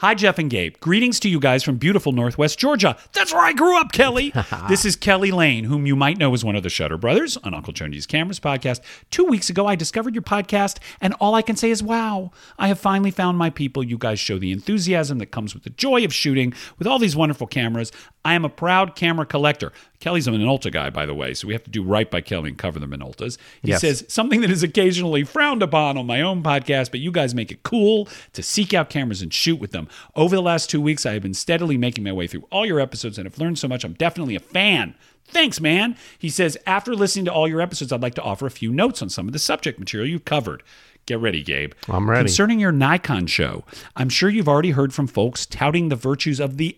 [0.00, 0.76] Hi, Jeff and Gabe.
[0.78, 2.96] Greetings to you guys from beautiful Northwest Georgia.
[3.14, 4.32] That's where I grew up, Kelly.
[4.68, 7.52] this is Kelly Lane, whom you might know as one of the Shutter Brothers on
[7.52, 8.80] Uncle Jonesy's Cameras podcast.
[9.10, 12.30] Two weeks ago, I discovered your podcast, and all I can say is, wow,
[12.60, 13.82] I have finally found my people.
[13.82, 17.16] You guys show the enthusiasm that comes with the joy of shooting with all these
[17.16, 17.90] wonderful cameras.
[18.28, 19.72] I am a proud camera collector.
[20.00, 22.50] Kelly's a Minolta guy, by the way, so we have to do right by Kelly
[22.50, 23.38] and cover the Minoltas.
[23.62, 23.80] He Yes.
[23.80, 27.50] says, something that is occasionally frowned upon on my own podcast, but you guys make
[27.50, 29.88] it cool to seek out cameras and shoot with them.
[30.14, 32.80] Over the last two weeks, I have been steadily making my way through all your
[32.80, 33.82] episodes and have learned so much.
[33.82, 34.94] I'm definitely a fan.
[35.24, 35.96] Thanks, man.
[36.18, 39.00] He says, after listening to all your episodes, I'd like to offer a few notes
[39.02, 40.62] on some of the subject material you've covered.
[41.06, 41.72] Get ready, Gabe.
[41.88, 42.24] I'm ready.
[42.24, 43.64] Concerning your Nikon show,
[43.96, 46.76] I'm sure you've already heard from folks touting the virtues of the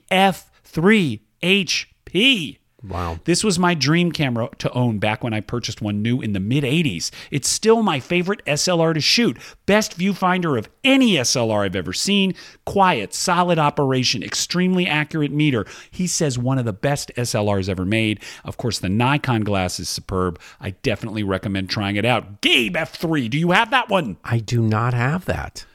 [0.70, 2.58] F3 HP.
[2.82, 3.18] Wow.
[3.24, 6.40] This was my dream camera to own back when I purchased one new in the
[6.40, 7.10] mid 80s.
[7.30, 9.36] It's still my favorite SLR to shoot.
[9.66, 12.34] Best viewfinder of any SLR I've ever seen.
[12.64, 15.66] Quiet, solid operation, extremely accurate meter.
[15.90, 18.20] He says one of the best SLRs ever made.
[18.44, 20.40] Of course, the Nikon glass is superb.
[20.58, 22.40] I definitely recommend trying it out.
[22.40, 24.16] Gabe F3, do you have that one?
[24.24, 25.66] I do not have that.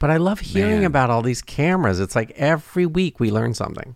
[0.00, 0.84] But I love hearing Man.
[0.84, 2.00] about all these cameras.
[2.00, 3.94] It's like every week we learn something.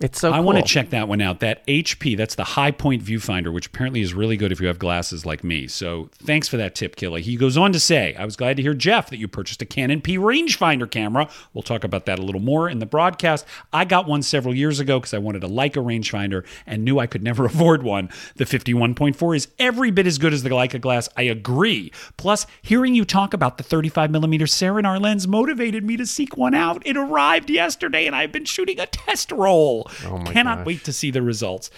[0.00, 0.46] It's so I cool.
[0.46, 1.40] want to check that one out.
[1.40, 4.78] That HP, that's the high point viewfinder, which apparently is really good if you have
[4.78, 5.66] glasses like me.
[5.66, 7.20] So thanks for that tip, Kelly.
[7.20, 9.66] He goes on to say, I was glad to hear, Jeff, that you purchased a
[9.66, 11.28] Canon P rangefinder camera.
[11.52, 13.44] We'll talk about that a little more in the broadcast.
[13.72, 17.08] I got one several years ago because I wanted a Leica rangefinder and knew I
[17.08, 18.08] could never afford one.
[18.36, 21.08] The 51.4 is every bit as good as the Leica glass.
[21.16, 21.90] I agree.
[22.16, 26.54] Plus, hearing you talk about the 35 millimeter Serenar lens motivated me to seek one
[26.54, 26.86] out.
[26.86, 29.87] It arrived yesterday and I've been shooting a test roll.
[30.06, 30.66] Oh Cannot gosh.
[30.66, 31.70] wait to see the results.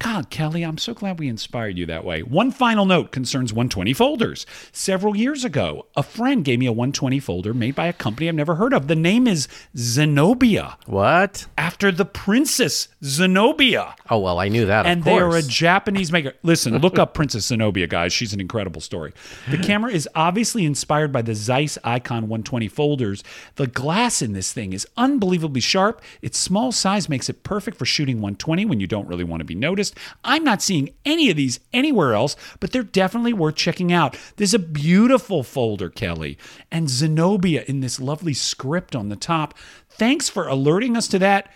[0.00, 2.22] God, Kelly, I'm so glad we inspired you that way.
[2.22, 4.44] One final note concerns 120 folders.
[4.70, 8.34] Several years ago, a friend gave me a 120 folder made by a company I've
[8.34, 8.86] never heard of.
[8.88, 11.46] The name is Zenobia, What?
[11.56, 13.94] after the princess Zenobia.
[14.10, 14.84] Oh well, I knew that.
[14.84, 15.42] And of they are a.
[15.42, 16.34] Japanese maker.
[16.42, 18.12] Listen, look up Princess Zenobia, guys.
[18.12, 19.12] She's an incredible story.
[19.50, 23.22] The camera is obviously inspired by the Zeiss Icon 120 folders.
[23.56, 26.02] The glass in this thing is unbelievably sharp.
[26.20, 29.44] Its small size makes it perfect for shooting 120 when you don't really want to
[29.44, 29.83] be noticed.
[30.22, 34.16] I'm not seeing any of these anywhere else, but they're definitely worth checking out.
[34.36, 36.38] There's a beautiful folder, Kelly,
[36.70, 39.54] and Zenobia in this lovely script on the top.
[39.88, 41.52] Thanks for alerting us to that.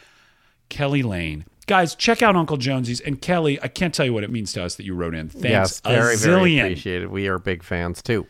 [0.69, 1.45] Kelly Lane.
[1.67, 3.01] Guys, check out Uncle Jonesy's.
[3.01, 5.29] And Kelly, I can't tell you what it means to us that you wrote in.
[5.29, 7.11] Thanks yes, a very very appreciated.
[7.11, 8.27] We are big fans too.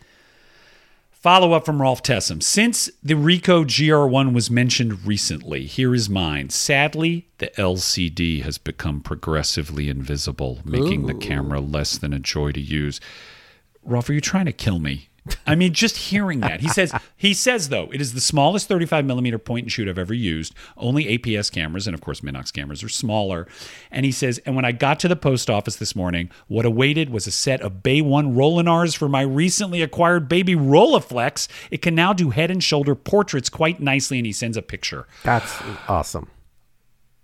[1.20, 2.40] Follow up from Rolf Tessum.
[2.40, 6.50] Since the Ricoh GR1 was mentioned recently, here is mine.
[6.50, 12.61] Sadly, the LCD has become progressively invisible, making the camera less than a joy to
[12.61, 13.00] use.
[13.83, 15.09] Rolf, are you trying to kill me?
[15.47, 16.61] I mean, just hearing that.
[16.61, 19.99] He says he says though, it is the smallest 35 millimeter point and shoot I've
[19.99, 20.55] ever used.
[20.77, 23.47] Only APS cameras and of course Minox cameras are smaller.
[23.91, 27.11] And he says, and when I got to the post office this morning, what awaited
[27.11, 31.49] was a set of Bay One Rolleinars for my recently acquired baby Rolleiflex.
[31.71, 35.07] It can now do head and shoulder portraits quite nicely, and he sends a picture.
[35.25, 36.29] That's awesome.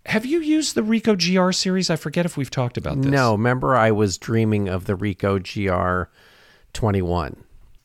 [0.07, 1.89] Have you used the Ricoh GR series?
[1.89, 3.11] I forget if we've talked about this.
[3.11, 6.11] No, remember I was dreaming of the Ricoh GR
[6.75, 7.43] 21.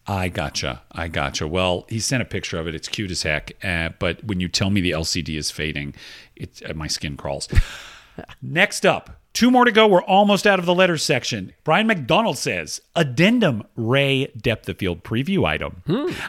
[0.09, 0.81] I gotcha.
[0.91, 1.47] I gotcha.
[1.47, 2.73] Well, he sent a picture of it.
[2.73, 3.51] It's cute as heck.
[3.63, 5.93] Uh, but when you tell me the LCD is fading,
[6.35, 7.47] it uh, my skin crawls.
[8.41, 9.87] Next up, two more to go.
[9.87, 11.53] We're almost out of the letters section.
[11.63, 15.83] Brian McDonald says, Addendum Ray depth of field preview item.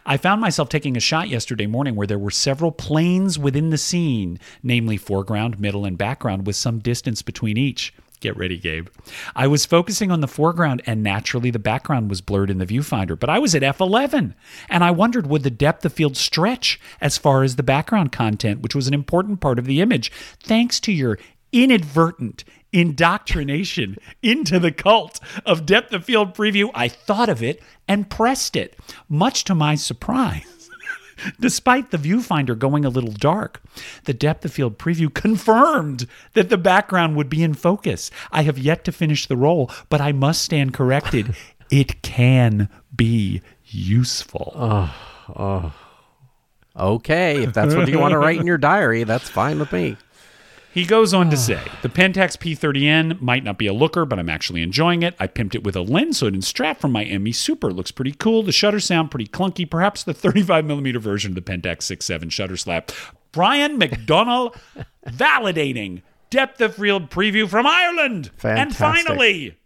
[0.05, 3.79] I found myself taking a shot yesterday morning where there were several planes within the
[3.79, 7.95] scene, namely foreground, middle, and background, with some distance between each.
[8.21, 8.89] Get ready, Gabe.
[9.35, 13.19] I was focusing on the foreground, and naturally the background was blurred in the viewfinder,
[13.19, 14.35] but I was at f11,
[14.69, 18.61] and I wondered would the depth of field stretch as far as the background content,
[18.61, 20.13] which was an important part of the image.
[20.39, 21.19] Thanks to your
[21.51, 28.11] inadvertent indoctrination into the cult of depth of field preview, I thought of it and
[28.11, 28.79] pressed it,
[29.09, 30.60] much to my surprise.
[31.39, 33.63] Despite the viewfinder going a little dark,
[34.05, 38.11] the depth of field preview confirmed that the background would be in focus.
[38.33, 41.35] I have yet to finish the roll, but I must stand corrected.
[41.71, 44.53] it can be useful.
[46.77, 49.97] Okay, if that's what you want to write in your diary, that's fine with me.
[50.73, 51.41] He goes on to ah.
[51.41, 55.15] say, the Pentax P30N might not be a looker, but I'm actually enjoying it.
[55.19, 57.71] I pimped it with a lens hood and strap from my ME Super.
[57.71, 58.43] It looks pretty cool.
[58.43, 59.69] The shutter sound pretty clunky.
[59.69, 62.93] Perhaps the 35 millimeter version of the Pentax 6.7 shutter slap.
[63.33, 64.57] Brian McDonnell
[65.07, 68.31] validating depth of field preview from Ireland.
[68.37, 68.61] Fantastic.
[68.61, 69.57] And finally,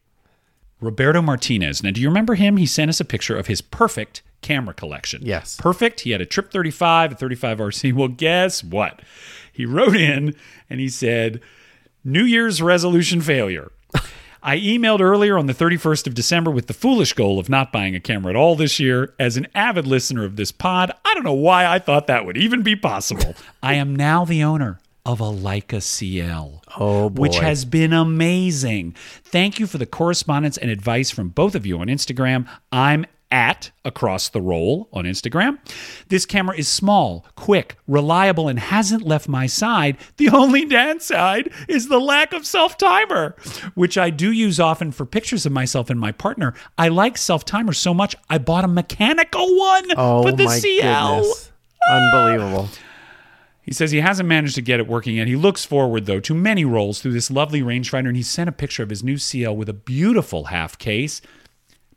[0.81, 1.83] Roberto Martinez.
[1.83, 2.57] Now, do you remember him?
[2.57, 5.23] He sent us a picture of his perfect camera collection.
[5.25, 5.57] Yes.
[5.57, 6.01] Perfect.
[6.01, 7.95] He had a Trip 35, a 35 RC.
[7.95, 9.01] Well, guess what?
[9.55, 10.35] He wrote in
[10.69, 11.40] and he said,
[12.05, 13.73] New Year's resolution failure.
[14.43, 17.95] I emailed earlier on the 31st of December with the foolish goal of not buying
[17.95, 19.14] a camera at all this year.
[19.19, 22.37] As an avid listener of this pod, I don't know why I thought that would
[22.37, 23.35] even be possible.
[23.62, 26.62] I am now the owner of a Leica CL.
[26.79, 27.23] Oh, boy.
[27.23, 28.95] Which has been amazing.
[29.25, 32.49] Thank you for the correspondence and advice from both of you on Instagram.
[32.73, 35.59] I'm at across the roll on Instagram.
[36.09, 39.97] This camera is small, quick, reliable, and hasn't left my side.
[40.18, 43.35] The only downside is the lack of self timer,
[43.75, 46.55] which I do use often for pictures of myself and my partner.
[46.79, 50.47] I like self timer so much, I bought a mechanical one Oh for the oh
[50.47, 51.16] my CL.
[51.18, 51.51] goodness.
[51.88, 51.97] Ah.
[51.97, 52.68] Unbelievable.
[53.62, 55.27] He says he hasn't managed to get it working yet.
[55.27, 58.53] He looks forward, though, to many rolls through this lovely rangefinder, and he sent a
[58.53, 61.20] picture of his new CL with a beautiful half case.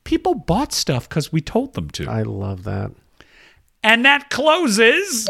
[0.08, 2.10] People bought stuff because we told them to.
[2.10, 2.91] I love that.
[3.84, 5.26] And that closes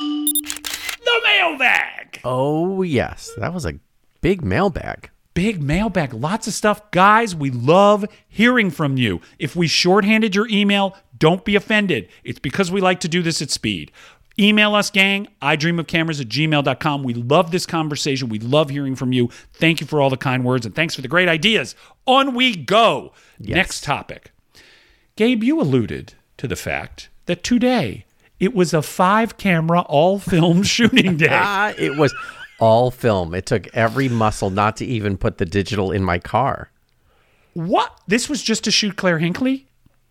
[0.00, 2.20] the mailbag.
[2.24, 3.30] Oh, yes.
[3.38, 3.78] That was a
[4.20, 5.10] big mailbag.
[5.34, 6.90] Big mailbag, lots of stuff.
[6.90, 9.20] Guys, we love hearing from you.
[9.38, 12.08] If we shorthanded your email, don't be offended.
[12.24, 13.92] It's because we like to do this at speed.
[14.40, 17.02] Email us, gang, I dream of cameras at gmail.com.
[17.02, 18.28] We love this conversation.
[18.28, 19.30] We love hearing from you.
[19.52, 21.74] Thank you for all the kind words and thanks for the great ideas.
[22.06, 23.12] On we go.
[23.40, 24.30] Next topic.
[25.16, 28.04] Gabe, you alluded to the fact that today
[28.38, 31.28] it was a five camera all film shooting day.
[31.30, 32.14] Ah, it was
[32.60, 33.34] all film.
[33.34, 36.70] It took every muscle not to even put the digital in my car.
[37.54, 37.98] What?
[38.06, 39.64] This was just to shoot Claire Hinkley?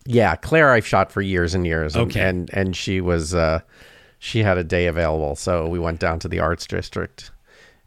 [0.05, 1.95] Yeah, Claire I've shot for years and years.
[1.95, 2.21] And, Okay.
[2.21, 3.61] And and she was uh
[4.19, 7.31] she had a day available, so we went down to the arts district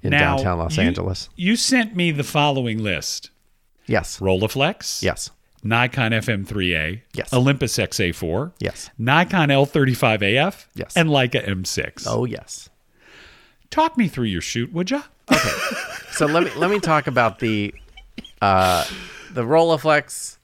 [0.02, 1.28] in Now, downtown Los you- Angeles.
[1.36, 3.30] You sent me the following list
[3.86, 4.18] Yes.
[4.20, 5.30] Rolleiflex, Yes.
[5.62, 7.32] Nikon FM3A, Yes.
[7.34, 8.88] Olympus XA4, Yes.
[8.96, 10.96] Nikon L35AF, Yes.
[10.96, 12.04] and Leica M6.
[12.06, 12.68] Oh, yes.
[13.70, 15.02] Talk me through your shoot, would ya?
[15.30, 15.48] Okay.
[16.12, 17.72] So let me let me talk about the
[18.42, 18.84] uh
[19.32, 20.36] the Rolleiflex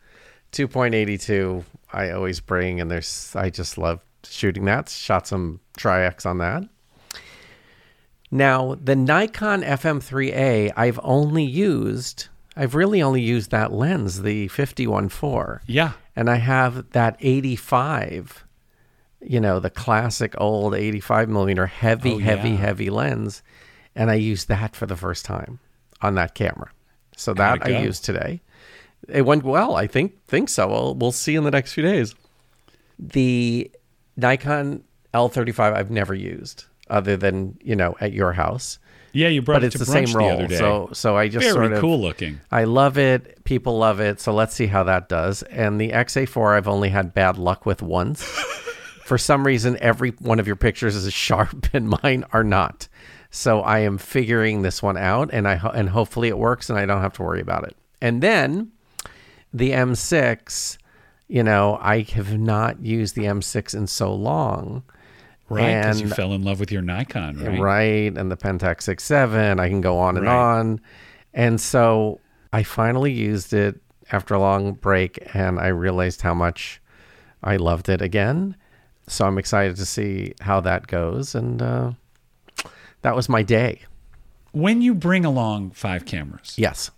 [0.53, 4.88] 2.82 I always bring and there's I just love shooting that.
[4.88, 6.64] Shot some Tri-X on that.
[8.30, 15.60] Now, the Nikon FM3A I've only used I've really only used that lens, the 51.4.
[15.66, 15.92] Yeah.
[16.16, 18.46] And I have that 85,
[19.20, 22.56] you know, the classic old 85 millimeter heavy, Oh, heavy, yeah.
[22.56, 23.42] heavy lens.
[23.94, 25.58] And I used that for the first time
[26.00, 26.70] on that camera.
[27.14, 28.40] So that I used today.
[29.08, 29.74] It went well.
[29.76, 30.66] I think think so.
[30.68, 32.14] We'll, we'll see in the next few days.
[32.98, 33.70] The
[34.16, 34.82] Nikon
[35.16, 38.79] L35 I've never used other than, you know, at your house.
[39.12, 40.31] Yeah, you brought But it it's to the brunch same the roll.
[40.33, 40.59] other day.
[40.59, 42.40] So so I just Very sort of cool looking.
[42.50, 43.42] I love it.
[43.44, 44.20] People love it.
[44.20, 45.42] So let's see how that does.
[45.44, 48.22] And the XA4, I've only had bad luck with once.
[49.07, 52.88] For some reason, every one of your pictures is sharp and mine are not.
[53.31, 56.87] So I am figuring this one out, and I and hopefully it works, and I
[56.87, 57.76] don't have to worry about it.
[58.00, 58.70] And then
[59.52, 60.79] the M6,
[61.29, 64.83] you know, I have not used the M6 in so long.
[65.48, 67.61] Right, because you fell in love with your Nikon, right?
[67.61, 68.18] right?
[68.18, 69.61] And the Pentax 6.7.
[69.61, 70.35] I can go on and Right.
[70.37, 70.80] on.
[71.35, 72.20] And so
[72.52, 73.80] I finally used it
[74.11, 76.80] after a long break and I realized how much
[77.44, 78.56] I loved it again.
[79.06, 81.35] So I'm excited to see how that goes.
[81.35, 81.92] And uh,
[83.02, 83.82] that was my day.
[84.52, 86.90] When you bring along five cameras, Yes.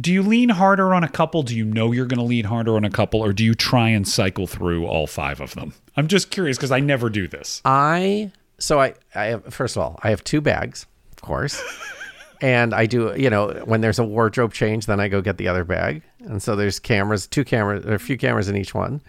[0.00, 1.42] Do you lean harder on a couple?
[1.42, 3.88] Do you know you're going to lean harder on a couple, or do you try
[3.88, 5.74] and cycle through all five of them?
[5.96, 7.60] I'm just curious because I never do this.
[7.64, 11.62] I so I I have first of all I have two bags, of course,
[12.40, 15.48] and I do you know when there's a wardrobe change, then I go get the
[15.48, 19.02] other bag, and so there's cameras, two cameras, or a few cameras in each one,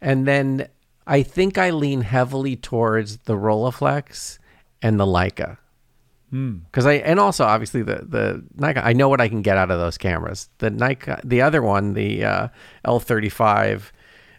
[0.00, 0.68] and then
[1.06, 4.38] I think I lean heavily towards the Rolleiflex
[4.80, 5.58] and the Leica.
[6.30, 9.70] Because I and also obviously the the Nikon I know what I can get out
[9.70, 10.48] of those cameras.
[10.58, 12.48] The Nikon the other one the uh,
[12.84, 13.90] L35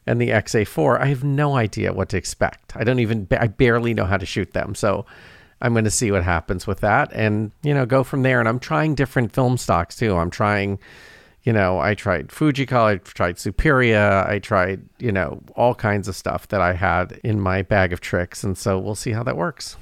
[0.08, 2.76] and the XA4 I have no idea what to expect.
[2.78, 4.74] I don't even I barely know how to shoot them.
[4.74, 5.06] So
[5.62, 8.40] I'm going to see what happens with that and you know go from there.
[8.40, 10.16] And I'm trying different film stocks too.
[10.16, 10.80] I'm trying
[11.44, 16.16] you know I tried Fujicolor, I tried Superia, I tried you know all kinds of
[16.16, 18.46] stuff that I had in my bag of tricks.
[18.46, 19.76] And so we'll see how that works.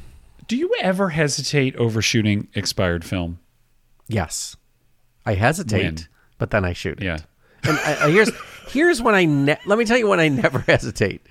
[0.49, 3.37] Do you ever hesitate over shooting expired film?
[4.07, 4.57] Yes.
[5.23, 6.07] I hesitate, When?
[6.39, 7.05] but then I shoot it.
[7.05, 7.19] Yeah.
[7.63, 8.31] And I, I, here's
[8.69, 11.23] here's when I ne- let me tell you when I never hesitate.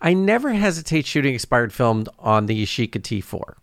[0.00, 3.54] I never hesitate shooting expired film on the Yashica T4.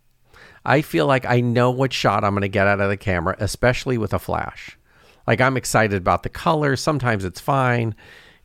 [0.63, 3.35] I feel like I know what shot I'm going to get out of the camera,
[3.39, 4.77] especially with a flash.
[5.25, 6.75] Like I'm excited about the color.
[6.75, 7.95] Sometimes it's fine.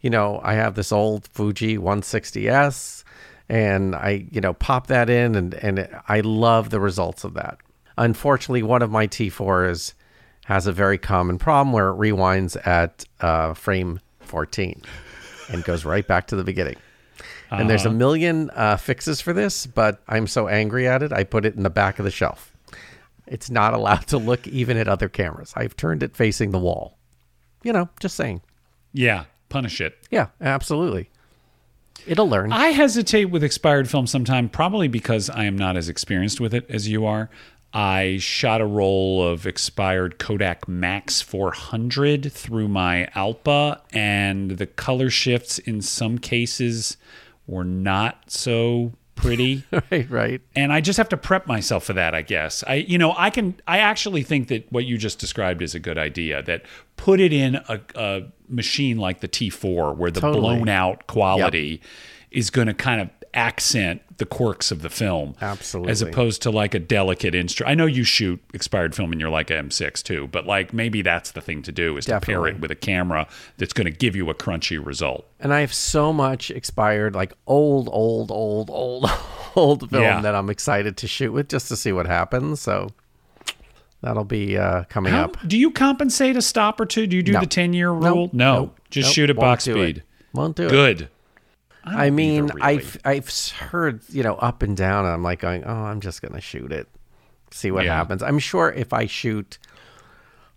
[0.01, 3.05] You know, I have this old Fuji 160s
[3.49, 7.59] and I, you know, pop that in and and I love the results of that.
[7.99, 9.95] Unfortunately, one of my T4s
[10.47, 14.83] has a very common problem where it rewinds at uh, frame 14
[15.49, 16.77] and goes right back to the beginning.
[17.51, 21.23] And there's a million uh, fixes for this, but I'm so angry at it, I
[21.25, 22.53] put it in the back of the shelf.
[23.27, 25.53] It's not allowed to look even at other cameras.
[25.57, 26.99] I've turned it facing the wall.
[27.63, 28.43] You know, just saying.
[28.93, 29.25] Yeah.
[29.49, 29.97] Punish it.
[30.11, 31.11] Yeah, absolutely.
[32.07, 32.53] It'll learn.
[32.53, 36.67] I hesitate with expired film sometime, probably because I am not as experienced with it
[36.69, 37.31] as you are.
[37.73, 45.11] I shot a roll of expired Kodak Max 400 through my Alpa, and the color
[45.11, 46.97] shifts in some cases
[47.47, 49.65] were not so pretty.
[49.91, 50.41] right, right.
[50.55, 52.63] and I just have to prep myself for that, I guess.
[52.67, 55.81] I you know, I can I actually think that what you just described is a
[55.81, 56.63] good idea that
[56.97, 60.41] put it in a, a machine like the T4 where the Totally.
[60.41, 61.81] blown out quality
[62.31, 65.35] is going to kind of accent the quirks of the film.
[65.43, 65.93] Absolutely.
[65.93, 67.71] As opposed to like a delicate instrument.
[67.71, 71.33] I know you shoot expired film in your like M6 too, but like maybe that's
[71.33, 73.27] the thing to do is to pair it with a camera
[73.59, 75.27] that's going to give you a crunchy result.
[75.39, 79.11] And I have so much expired, like old, old, old, old,
[79.55, 80.21] old film Yeah.
[80.23, 82.61] that I'm excited to shoot with just to see what happens.
[82.63, 82.89] So
[84.01, 85.37] that'll be uh, coming How, up.
[85.47, 87.07] do you compensate a stop or two?
[87.07, 87.41] Do you do No.
[87.41, 88.01] the 10 year rule?
[88.03, 88.55] Nope, no.
[88.61, 89.91] nope, just nope, shoot at won't box do it.
[89.91, 90.03] speed.
[90.33, 90.71] Won't do it.
[90.71, 91.09] Good.
[91.87, 92.61] I mean, really.
[92.63, 95.05] I've I've heard you know up and down.
[95.05, 96.89] And I'm like going, oh, I'm just gonna shoot it,
[97.51, 97.95] see what Yeah.
[97.97, 98.23] happens.
[98.23, 99.59] I'm sure if I shoot,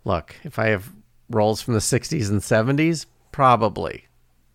[0.05, 0.91] look, if I have
[1.29, 4.05] rolls from the 60s and 70s, probably,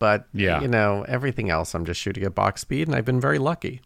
[0.01, 0.61] but Yeah.
[0.61, 3.81] you know everything else, I'm just shooting at box speed, and I've been very lucky.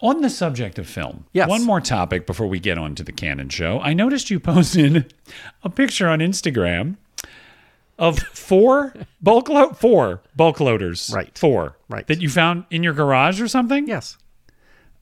[0.00, 1.48] On the subject of film, Yes.
[1.48, 3.80] one more topic before we get on to the Canon show.
[3.80, 5.14] I noticed you posted
[5.62, 6.96] a picture on Instagram
[8.02, 8.92] of four
[9.22, 11.36] bulk lo- four bulk loaders, Right.
[11.38, 12.06] Four, Right.
[12.08, 13.86] that you found in your garage or something.
[13.86, 14.18] Yes.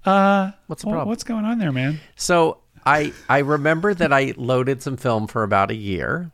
[0.04, 1.08] Uh, What's the wh- problem?
[1.08, 2.00] what's going on there, man?
[2.16, 6.30] So I I remember that I loaded some film for about a year,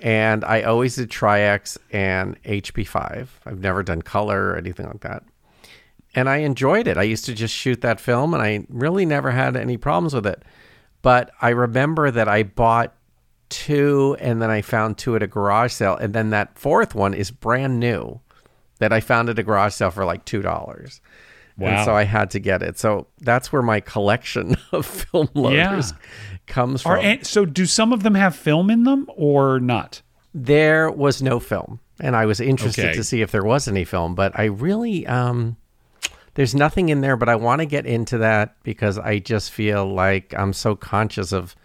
[0.00, 3.28] and I always did Tri-X and HP5.
[3.46, 5.22] I've never done color or anything like that,
[6.14, 6.96] and I enjoyed it.
[6.96, 10.26] I used to just shoot that film, and I really never had any problems with
[10.26, 10.42] it.
[11.02, 12.94] But I remember that I bought
[13.48, 17.14] two, and then I found two at a garage sale, and then that fourth one
[17.14, 18.20] is brand new
[18.78, 21.00] that I found at a garage sale for like two dollars.
[21.56, 21.68] Wow.
[21.70, 22.78] And so I had to get it.
[22.78, 25.92] So that's where my collection of film loaders
[26.46, 27.00] comes from.
[27.00, 30.02] an- so do some of them have film in them or not?
[30.34, 32.94] there was no film, and I was interested Okay.
[32.94, 35.56] to see if there was any film, but I really um
[36.34, 39.92] there's nothing in there, but I want to get into that because I just feel
[39.92, 41.56] like I'm so conscious of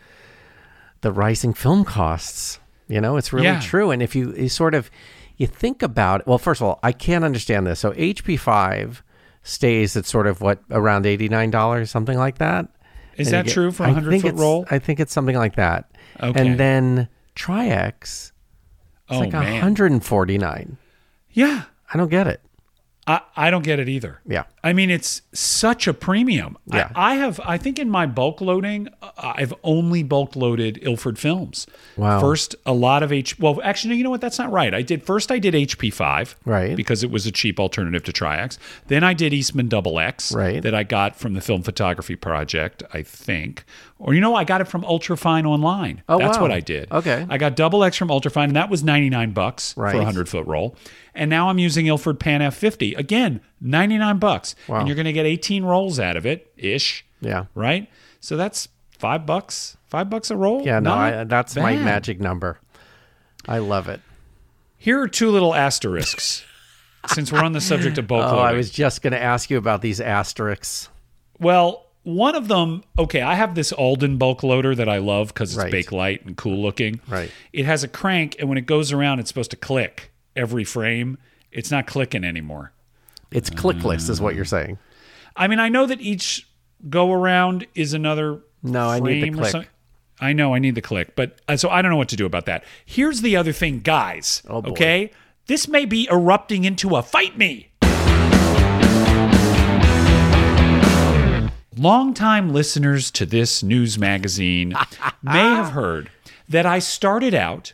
[1.03, 2.59] the rising film costs.
[2.87, 3.59] You know, it's really Yeah.
[3.61, 3.91] true.
[3.91, 4.89] And if you, you sort of
[5.37, 7.79] you think about it, well, first of all, I can't understand this.
[7.79, 9.01] So HP5
[9.43, 12.67] stays at sort of what around $89, something like that.
[13.17, 14.65] Is And that get- true for a I 100 think foot roll?
[14.71, 15.91] I think it's something like that.
[16.21, 16.39] Okay.
[16.47, 18.31] And then Tri-X,
[19.09, 20.77] it's oh like man, 149.
[21.31, 21.63] yeah.
[21.93, 22.41] I don't get it.
[23.05, 24.19] I, I don't get it either.
[24.27, 24.43] Yeah.
[24.65, 26.57] I mean, it's such a premium.
[26.67, 26.89] Yeah.
[26.95, 31.19] I, I have, I think in my bulk loading, uh, I've only bulk loaded Ilford
[31.19, 31.67] films.
[31.97, 32.21] Wow.
[32.21, 33.37] First, a lot of H.
[33.37, 34.21] Well, actually, you know what?
[34.21, 34.73] That's not right.
[34.73, 35.31] I did first.
[35.31, 36.37] I did HP five.
[36.45, 36.77] Right.
[36.77, 38.57] Because it was a cheap alternative to Tri-X.
[38.87, 40.33] Then I did Eastman Double X.
[40.33, 40.61] Right.
[40.61, 43.65] That I got from the Film Photography Project, I think.
[43.99, 46.03] Or you know, I got it from Ultrafine online.
[46.09, 46.43] Oh, That's wow.
[46.43, 46.91] what I did.
[46.91, 47.25] Okay.
[47.29, 50.29] I got Double X from Ultrafine, and that was ninety nine bucks for a hundred
[50.29, 50.75] foot roll.
[51.15, 54.17] And now I'm using Ilford Pan F50 again, ninety nine
[54.53, 54.79] bucks, Wow.
[54.79, 57.05] and you're going to get eighteen rolls out of it ish.
[57.21, 57.45] Yeah.
[57.55, 57.89] Right.
[58.19, 59.77] So that's five bucks.
[59.87, 60.63] Five bucks a roll.
[60.65, 62.59] Yeah, no, I, that's my magic number.
[63.47, 64.01] I love it.
[64.77, 66.43] Here are two little asterisks.
[67.07, 68.45] since we're on the subject of bulk Oh, loading.
[68.45, 70.87] I was just going to ask you about these asterisks.
[71.39, 75.55] Well, one of them, okay, I have this Alden bulk loader that I love because
[75.57, 75.91] it's Right.
[75.91, 76.99] light and cool looking.
[77.07, 77.29] Right.
[77.51, 81.17] It has a crank, and when it goes around, it's supposed to click every frame.
[81.51, 82.71] It's not clicking anymore.
[83.33, 84.77] It's clickless, is what you're saying.
[85.35, 86.47] I mean, I know that each
[86.89, 88.41] go around is another.
[88.61, 89.51] No, I need the click.
[89.51, 89.69] something.
[90.19, 92.25] I know I need the click, but uh, so I don't know what to do
[92.25, 92.63] about that.
[92.85, 94.43] Here's the other thing, guys.
[94.47, 94.63] Oh.
[94.63, 95.11] Okay,
[95.47, 97.71] this may be erupting into a fight me.
[101.75, 104.75] Longtime listeners to this news magazine
[105.23, 106.11] may have heard
[106.47, 107.73] that I started out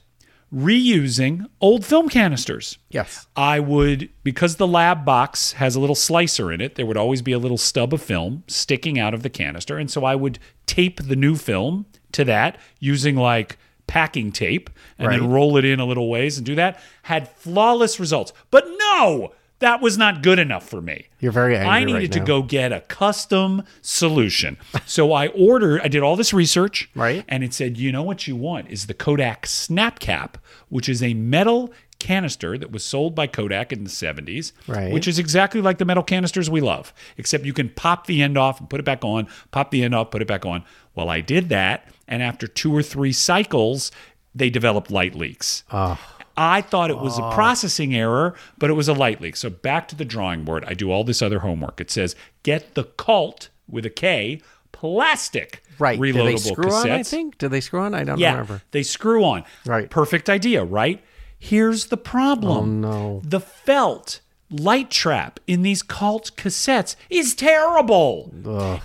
[0.53, 2.77] reusing old film canisters.
[2.89, 3.27] Yes.
[3.35, 7.21] I would, because the lab box has a little slicer in it, there would always
[7.21, 9.77] be a little stub of film sticking out of the canister.
[9.77, 15.11] And so I would tape the new film to that using like packing tape and
[15.11, 16.79] then roll it in a little ways and do that.
[17.03, 18.33] Had flawless results.
[18.51, 21.07] But no, that was not good enough for me.
[21.19, 24.57] You're very angry I needed right to go get a custom solution.
[24.85, 26.89] so I ordered, I did all this research.
[26.95, 27.25] Right.
[27.27, 30.37] And it said, you know what you want is the Kodak Snap Cap,
[30.69, 34.93] which is a metal canister that was sold by Kodak in the 70s, Right.
[34.93, 38.37] which is exactly like the metal canisters we love, except you can pop the end
[38.37, 40.63] off and put it back on, pop the end off, put it back on.
[40.95, 41.85] Well, I did that.
[42.07, 43.91] And after two or three cycles,
[44.33, 45.63] they developed light leaks.
[45.71, 45.99] Ah.
[46.41, 49.35] I thought it was a processing error, but it was a light leak.
[49.35, 50.63] So back to the drawing board.
[50.65, 51.81] I do all this other homework.
[51.81, 55.99] It says get the Kalt with a K plastic Right.
[55.99, 56.83] reloadable Do they screw cassettes.
[56.85, 57.37] on, I think?
[57.37, 57.93] Do they screw on?
[57.93, 58.61] I don't Yeah, remember.
[58.71, 59.43] they screw on.
[59.65, 59.89] Right.
[59.89, 61.01] Perfect idea, right?
[61.37, 62.83] Here's the problem.
[62.85, 63.21] Oh, no.
[63.23, 64.19] The felt
[64.51, 68.33] light trap in these Kalt cassettes is terrible.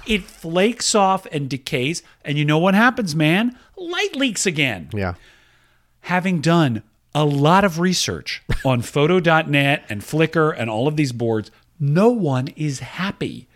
[0.07, 2.03] It flakes off and decays.
[2.25, 3.57] And you know what happens, man?
[3.77, 4.91] Light leaks again.
[4.93, 5.15] Yeah.
[6.03, 6.83] Having done
[7.15, 12.49] a lot of research on photo.net and Flickr and all of these boards, no one
[12.49, 13.49] is happy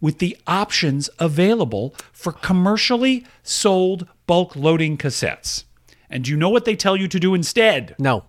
[0.00, 5.64] with the options available for commercially sold bulk loading cassettes.
[6.10, 7.94] And do you know what they tell you to do instead?
[7.98, 8.24] No.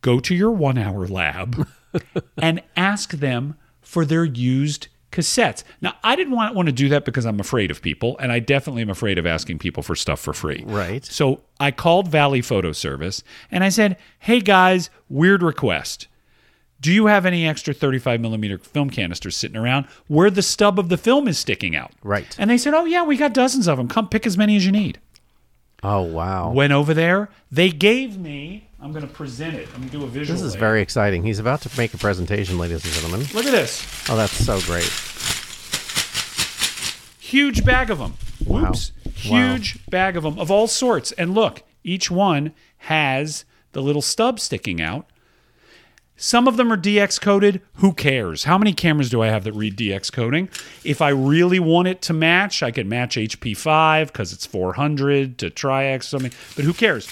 [0.00, 1.66] go to your one hour lab
[2.36, 5.64] and ask them for their used cassettes.
[5.80, 8.38] Now, I didn't want, want to do that because I'm afraid of people, and I
[8.38, 10.64] definitely am afraid of asking people for stuff for free.
[10.66, 11.04] Right.
[11.04, 16.08] So I called Valley Photo Service and I said, Hey guys, weird request.
[16.80, 20.88] Do you have any extra 35 millimeter film canisters sitting around where the stub of
[20.88, 21.90] the film is sticking out?
[22.04, 22.36] Right.
[22.38, 23.88] And they said, Oh, yeah, we got dozens of them.
[23.88, 25.00] Come pick as many as you need.
[25.82, 26.52] Oh wow.
[26.52, 27.28] Went over there.
[27.50, 29.66] They gave me, I'm going to present it.
[29.74, 30.36] I'm going to do a visual.
[30.36, 30.60] This is later.
[30.60, 31.24] very exciting.
[31.24, 33.26] He's about to make a presentation, ladies and gentlemen.
[33.34, 33.84] Look at this.
[34.08, 34.88] Oh, that's so great.
[37.18, 38.14] Huge bag of them.
[38.46, 38.66] Wow.
[38.66, 38.92] Whoops.
[39.14, 41.12] Huge bag of them of all sorts.
[41.12, 45.06] And look, each one has the little stub sticking out.
[46.16, 47.60] Some of them are DX coded.
[47.74, 48.44] Who cares?
[48.44, 50.48] How many cameras do I have that read DX coding?
[50.82, 55.50] If I really want it to match, I could match HP5 because it's 400 to
[55.50, 56.32] Tri-X or something.
[56.56, 57.06] But who cares?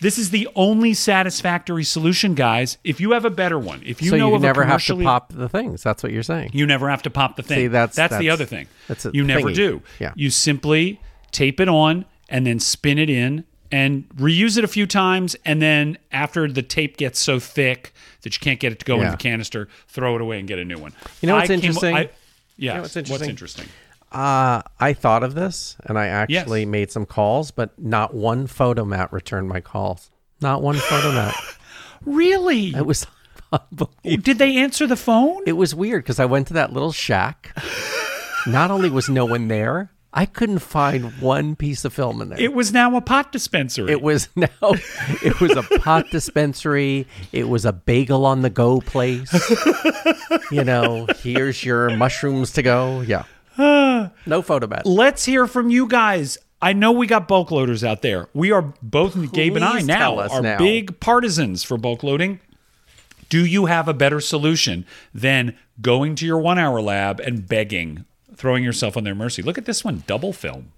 [0.00, 2.78] This is the only satisfactory solution, guys.
[2.84, 5.32] If you have a better one, if you so know you never have to pop
[5.32, 5.82] the things.
[5.82, 6.50] That's what you're saying.
[6.54, 7.58] you never have to pop the thing.
[7.58, 8.66] See, that's- the that's- other thing.
[8.88, 9.54] that's you never thingy.
[9.54, 9.82] do.
[9.98, 10.12] Yeah.
[10.16, 11.00] You simply
[11.32, 15.36] tape it on and then spin it in and reuse it a few times.
[15.44, 17.92] And then after the tape gets so thick
[18.22, 19.00] that you can't get it to go Yeah.
[19.02, 20.92] into the canister, throw it away and get a new one.
[21.20, 21.94] You know what's I came- interesting?
[21.96, 22.08] I-
[22.56, 22.80] yeah.
[22.80, 23.28] what's What's interesting?
[23.30, 23.66] interesting?
[24.12, 26.68] Uh, I thought of this and I actually Yes.
[26.68, 30.10] made some calls, but not one Fotomat returned my calls.
[30.40, 31.34] Not one Fotomat.
[32.06, 32.68] Really?
[32.74, 33.06] It was
[33.52, 34.22] unbelievable.
[34.22, 35.42] Did they answer the phone?
[35.46, 37.54] It was weird because I went to that little shack.
[38.46, 42.40] Not only was no one there, I couldn't find one piece of film in there.
[42.40, 43.92] It was now a pot dispensary.
[43.92, 44.48] It was now
[45.22, 47.06] it was a pot dispensary.
[47.32, 49.30] It was a bagel on the go place.
[50.50, 53.02] you know, here's your mushrooms to go.
[53.02, 53.24] Yeah.
[54.26, 54.82] No photo Fotomat.
[54.84, 56.38] Let's hear from you guys.
[56.62, 58.28] I know we got bulk loaders out there.
[58.34, 60.58] We are both Gabe and I now are now.
[60.58, 62.40] big partisans for bulk loading.
[63.30, 64.84] Do you have a better solution
[65.14, 69.40] than going to your one hour lab and begging, throwing yourself on their mercy?
[69.40, 70.72] Look at this one, double film.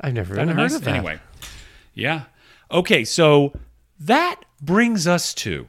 [0.00, 0.94] I've never even heard of that.
[0.94, 1.20] Anyway,
[1.92, 2.24] yeah.
[2.70, 3.52] Okay, so
[3.98, 5.66] that brings us to.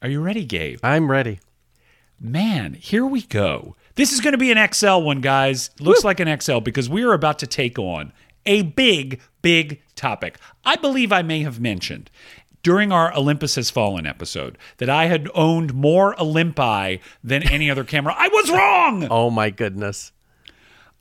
[0.00, 0.78] Are you ready, Gabe?
[0.82, 1.40] I'm ready.
[2.18, 3.76] Man, here we go.
[4.00, 5.68] This is going to be an XL one, guys.
[5.78, 8.14] Looks like an XL because we are about to take on
[8.46, 10.38] a big, big topic.
[10.64, 12.10] I believe I may have mentioned
[12.62, 17.84] during our Olympus Has Fallen episode that I had owned more Olympi than any other
[17.84, 18.14] camera.
[18.16, 19.06] I was wrong.
[19.10, 20.12] Oh my goodness.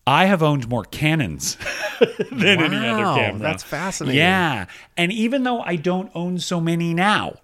[0.06, 1.56] I have owned more Canons
[2.32, 3.40] than any other camera.
[3.40, 4.18] that's fascinating.
[4.18, 4.66] Yeah.
[4.98, 7.38] And even though I don't own so many now,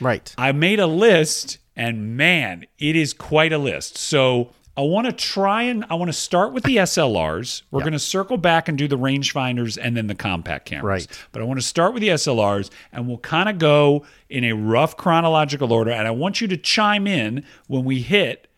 [0.00, 0.32] Right.
[0.38, 3.98] I made a list, and man, it is quite a list.
[3.98, 4.50] So
[4.80, 7.64] I want to try and I want to start with the SLRs.
[7.70, 11.06] We're going to circle back and do the rangefinders and then the compact cameras.
[11.06, 11.26] Right.
[11.32, 14.54] But I want to start with the SLRs, and we'll kind of go in a
[14.54, 15.90] rough chronological order.
[15.90, 18.48] And I want you to chime in when we hit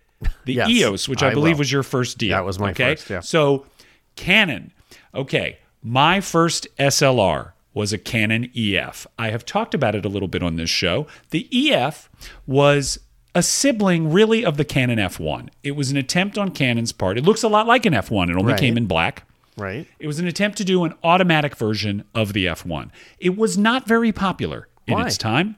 [0.44, 1.62] the Yes, EOS, which I, I believe will.
[1.62, 2.30] was your first deal.
[2.36, 2.94] That was my okay?
[2.94, 3.18] first, yeah.
[3.18, 3.66] So
[4.14, 4.72] Canon.
[5.16, 9.08] Okay, my first SLR was a Canon EF.
[9.18, 11.08] I have talked about it a little bit on this show.
[11.30, 12.08] The EF
[12.46, 13.00] was
[13.34, 15.48] a sibling really of the Canon F1.
[15.62, 17.16] It was an attempt on Canon's part.
[17.18, 18.28] It looks a lot like an F1.
[18.30, 18.60] It only Right.
[18.60, 19.24] came in black.
[19.56, 19.86] Right.
[19.98, 22.90] It was an attempt to do an automatic version of the F1.
[23.18, 25.06] It was not very popular in Why?
[25.06, 25.56] its time.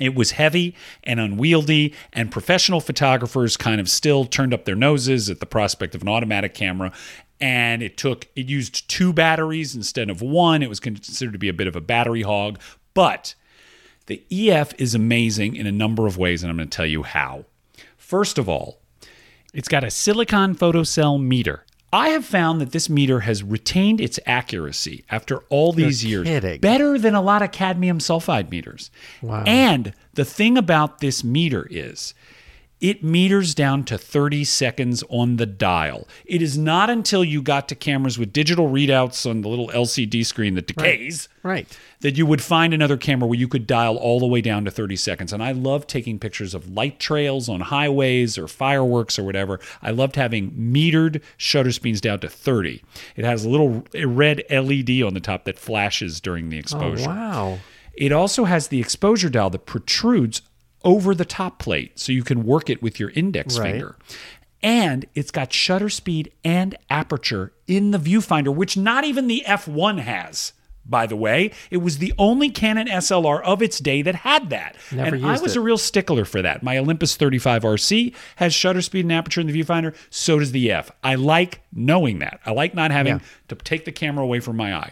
[0.00, 0.74] It was heavy
[1.04, 5.94] and unwieldy, and professional photographers kind of still turned up their noses at the prospect
[5.94, 6.92] of an automatic camera.
[7.40, 10.62] And it took, it used two batteries instead of one.
[10.62, 12.58] It was considered to be a bit of a battery hog.
[12.94, 13.34] But
[14.06, 17.02] the EF is amazing in a number of ways, and I'm going to tell you
[17.02, 17.44] how.
[17.96, 18.80] First of all,
[19.54, 21.64] it's got a silicon photocell meter.
[21.92, 26.58] I have found that this meter has retained its accuracy after all these years kidding.
[26.58, 28.90] better than a lot of cadmium sulfide meters.
[29.20, 29.44] Wow.
[29.46, 32.14] And the thing about this meter is
[32.82, 36.06] it meters down to 30 seconds on the dial.
[36.26, 40.26] It is not until you got to cameras with digital readouts on the little LCD
[40.26, 41.66] screen that decays Right.
[42.00, 44.70] that you would find another camera where you could dial all the way down to
[44.70, 45.32] 30 seconds.
[45.32, 49.60] And I love taking pictures of light trails on highways or fireworks or whatever.
[49.80, 52.82] I loved having metered shutter speeds down to 30.
[53.14, 57.06] It has a little red LED on the top that flashes during the Oh, exposure.
[57.08, 57.58] wow.
[57.94, 60.42] It also has the exposure dial that protrudes
[60.84, 63.72] over the top plate so you can work it with your index Right.
[63.72, 63.96] finger.
[64.62, 69.98] And it's got shutter speed and aperture in the viewfinder, which not even the F1
[69.98, 70.52] has.
[70.84, 74.74] By the way, it was the only Canon SLR of its day that had that.
[74.90, 75.58] Never and I was it.
[75.58, 76.62] a real stickler for that.
[76.64, 79.94] My Olympus 35 RC has shutter speed and aperture in the viewfinder.
[80.10, 80.90] So does the F.
[81.04, 82.40] I like knowing that.
[82.44, 83.20] I like not having Yeah.
[83.48, 84.90] to take the camera away from my eye.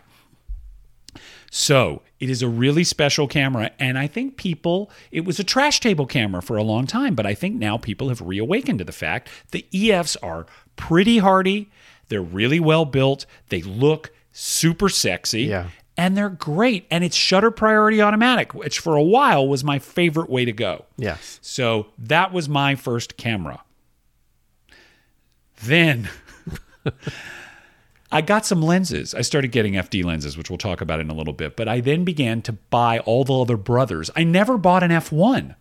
[1.50, 3.70] So it is a really special camera.
[3.78, 7.26] And I think people, it was a trash table camera for a long time, but
[7.26, 10.46] I think now people have reawakened to the fact the EFs are
[10.76, 11.70] pretty hardy.
[12.08, 13.24] They're really well built.
[13.48, 15.44] They look super sexy.
[15.44, 15.70] Yeah.
[15.96, 16.86] And they're great.
[16.90, 20.84] And it's shutter priority automatic, which for a while was my favorite way to go.
[20.96, 21.38] Yes.
[21.42, 23.62] So that was my first camera.
[25.62, 26.08] Then
[28.12, 29.14] I got some lenses.
[29.14, 31.56] I started getting FD lenses, which we'll talk about in a little bit.
[31.56, 34.10] But I then began to buy all the other brothers.
[34.16, 35.54] I never bought an F1,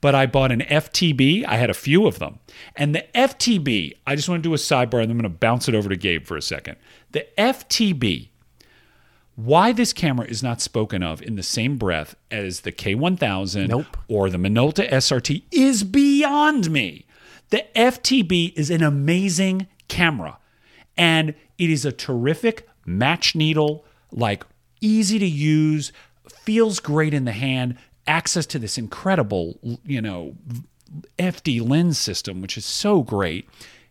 [0.00, 1.44] but I bought an FTB.
[1.44, 2.38] I had a few of them.
[2.76, 5.68] And the FTB, I just want to do a sidebar and I'm going to bounce
[5.68, 6.76] it over to Gabe for a second.
[7.10, 8.28] The FTB,
[9.34, 13.96] why this camera is not spoken of in the same breath as the K1000 Nope.
[14.08, 17.04] or the Minolta SRT is beyond me.
[17.50, 20.38] The FTB is an amazing camera
[20.96, 24.44] and it is a terrific match needle, like
[24.80, 25.92] easy to use,
[26.28, 27.76] feels great in the hand,
[28.06, 30.34] access to this incredible, you know,
[31.18, 33.48] FD lens system, which is so great.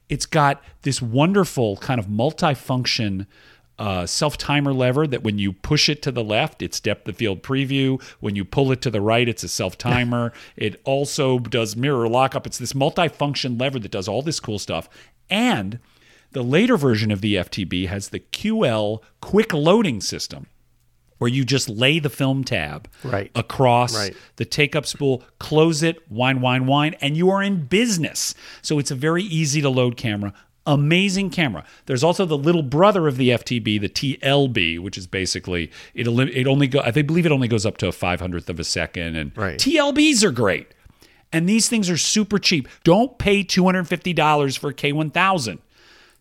[0.08, 3.26] It's got this wonderful kind of multifunction
[3.78, 7.18] uh, self timer lever that when you push it to the left, it's depth of
[7.18, 8.02] field preview.
[8.22, 10.32] When you pull it to the right, it's a self timer.
[10.56, 12.48] it also does mirror lockup.
[12.48, 14.88] It's this multifunction lever that does all this cool stuff.
[15.30, 15.80] And
[16.36, 20.46] the later version of the FTB has the QL quick loading system
[21.18, 23.32] where you just lay the film tab Right.
[23.34, 24.14] across Right.
[24.36, 28.36] the take up spool, close it, wine, wine, wine, and you are in business.
[28.62, 30.34] So it's a very easy to load camera.
[30.68, 31.64] Amazing camera.
[31.86, 36.06] There's also the little brother of the FTB, the TLB, which is basically it.
[36.08, 36.82] It only go.
[36.82, 39.58] I believe it only goes up to a five hundredth of a second, and Right.
[39.58, 40.68] TLBs are great.
[41.32, 42.68] And these things are super cheap.
[42.84, 45.60] Don't pay two hundred fifty dollars for a K1000.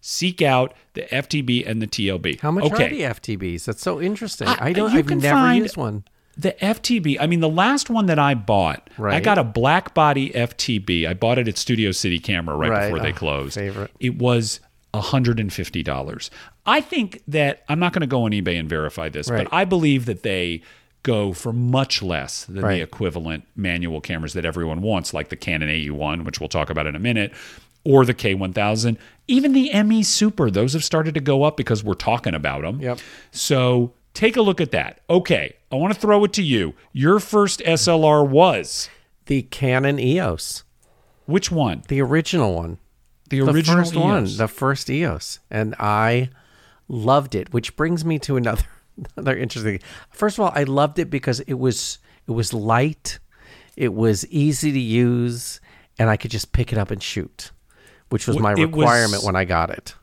[0.06, 2.38] Seek out the FTB and the TLB.
[2.40, 2.86] How much okay.
[2.86, 3.64] are the FTBs?
[3.64, 4.46] That's so interesting.
[4.46, 4.92] I- I, don't.
[4.92, 6.04] you I've can never find- used one.
[6.36, 9.14] The FTB, I mean, the last one that I bought, right.
[9.14, 11.06] I got a black body FTB.
[11.08, 12.84] I bought it at Studio City Camera right, Right.
[12.90, 13.54] before they Oh, closed.
[13.54, 13.92] favorite.
[14.00, 14.60] It was
[14.92, 16.30] $150.
[16.66, 19.64] I think that, I'm not going to go on eBay and verify this, but I
[19.64, 20.60] believe that they
[21.02, 25.68] go for much less than the equivalent manual cameras that everyone wants, like the Canon
[25.68, 27.32] AE1, which we'll talk about in a minute,
[27.84, 28.96] or the K1000.
[29.26, 32.80] Even the ME Super, those have started to go up because we're talking about them.
[32.80, 32.98] Yep.
[33.30, 35.00] So take a look at that.
[35.08, 36.74] Okay, I want to throw it to you.
[36.92, 38.88] Your first SLR was
[39.26, 40.64] The Canon EOS,
[41.26, 41.82] which one?
[41.88, 42.78] the original one.
[43.30, 44.36] The the original first one, EOS.
[44.36, 46.28] the first EOS, and I
[46.88, 47.52] loved it.
[47.54, 48.64] Which brings me to another
[49.16, 49.80] another interesting.
[50.10, 51.98] First of all, I loved it because it was
[52.28, 53.18] it was light,
[53.76, 55.60] it was easy to use,
[55.98, 57.50] and I could just pick it up and shoot,
[58.14, 59.94] which was my it was- requirement when I got it.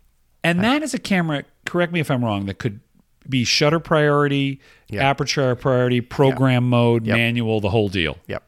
[0.43, 1.43] and that is a camera.
[1.65, 2.45] Correct me if I'm wrong.
[2.47, 2.79] That could
[3.29, 4.59] be shutter priority,
[4.93, 7.15] aperture priority, program mode, Yep.
[7.15, 8.17] manual, the whole deal.
[8.27, 8.43] Yep.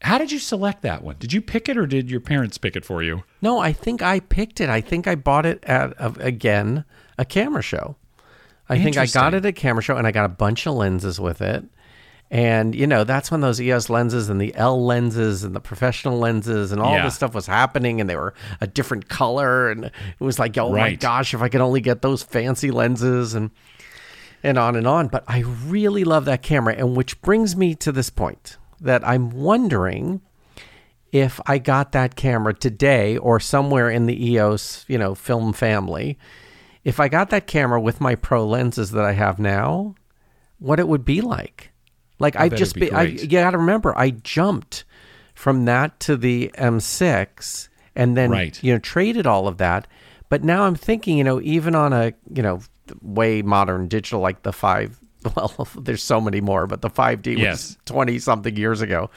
[0.00, 1.14] How did you select that one?
[1.20, 3.22] Did you pick it or did your parents pick it for you?
[3.40, 4.68] No, I think I picked it.
[4.68, 6.84] I think I bought it at a, again
[7.18, 7.94] a camera show.
[8.68, 10.74] I think I got it at a camera show, and I got a bunch of
[10.74, 11.64] lenses with it.
[12.32, 16.18] And you know that's when those EOS lenses and the L lenses and the professional
[16.18, 17.04] lenses and all Yeah.
[17.04, 20.70] this stuff was happening, and they were a different color, and it was like, oh
[20.72, 23.50] my gosh, if I could only get those fancy lenses, and
[24.42, 25.08] and on and on.
[25.08, 29.28] But I really love that camera, and which brings me to this point that I'm
[29.28, 30.22] wondering
[31.12, 36.18] if I got that camera today or somewhere in the EOS, you know, film family,
[36.82, 39.94] if I got that camera with my pro lenses that I have now,
[40.58, 41.71] what it would be like.
[42.22, 44.84] Like I bet just be be, I, you got to remember I jumped
[45.34, 48.62] from that to the M6 and then Right.
[48.62, 49.86] you know traded all of that.
[50.28, 52.60] But now I'm thinking, you know, even on a, you know,
[53.02, 54.98] way modern digital like the 5
[55.36, 57.50] well, there's so many more, but the 5D Yes.
[57.52, 59.10] was 20 something years ago.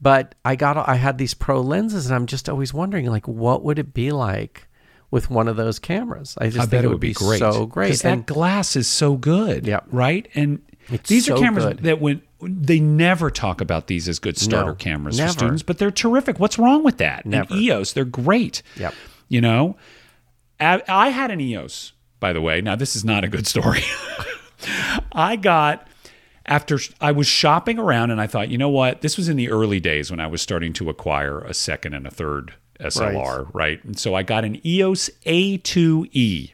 [0.00, 3.62] But I got I had these pro lenses and I'm just always wondering like what
[3.64, 4.66] would it be like
[5.10, 6.36] with one of those cameras?
[6.40, 7.38] I just I think bet it would be, great.
[7.38, 7.86] so great.
[7.86, 9.66] Because that glass is so good.
[9.66, 9.84] Yep.
[9.92, 10.28] Right?
[10.34, 10.60] And
[10.90, 11.78] It's these are cameras good.
[11.84, 15.28] that when they never talk about these as good starter No, cameras never.
[15.32, 16.38] for students, but they're terrific.
[16.38, 17.24] What's wrong with that?
[17.24, 17.52] Never.
[17.52, 18.62] And EOS, they're great.
[18.76, 18.94] Yep.
[19.28, 19.76] You know,
[20.60, 22.60] I, I had an EOS, by the way.
[22.60, 23.80] Now, this is not a good story.
[25.12, 25.88] I got
[26.46, 29.00] after I was shopping around and I thought, you know what?
[29.00, 32.06] This was in the early days when I was starting to acquire a second and
[32.06, 33.82] a third SLR, right?
[33.84, 36.52] And so I got an EOS A2E.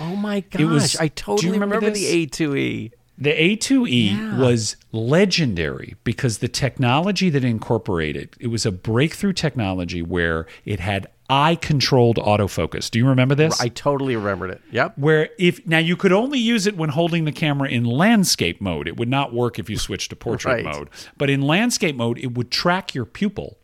[0.00, 0.60] Oh my gosh!
[0.62, 2.92] was- I totally you remember remember, the A two E.
[3.18, 4.38] The A2E Yeah.
[4.38, 10.80] was legendary because the technology that it incorporated, it was a breakthrough technology where it
[10.80, 12.90] had eye controlled autofocus.
[12.90, 13.60] Do you remember this?
[13.60, 14.60] I totally remembered it.
[14.70, 14.98] Yep.
[14.98, 18.86] where if now you could only use it when holding the camera in landscape mode
[18.86, 20.64] it would not work if you switched to portrait Right.
[20.64, 23.58] mode but in landscape mode it would track your pupil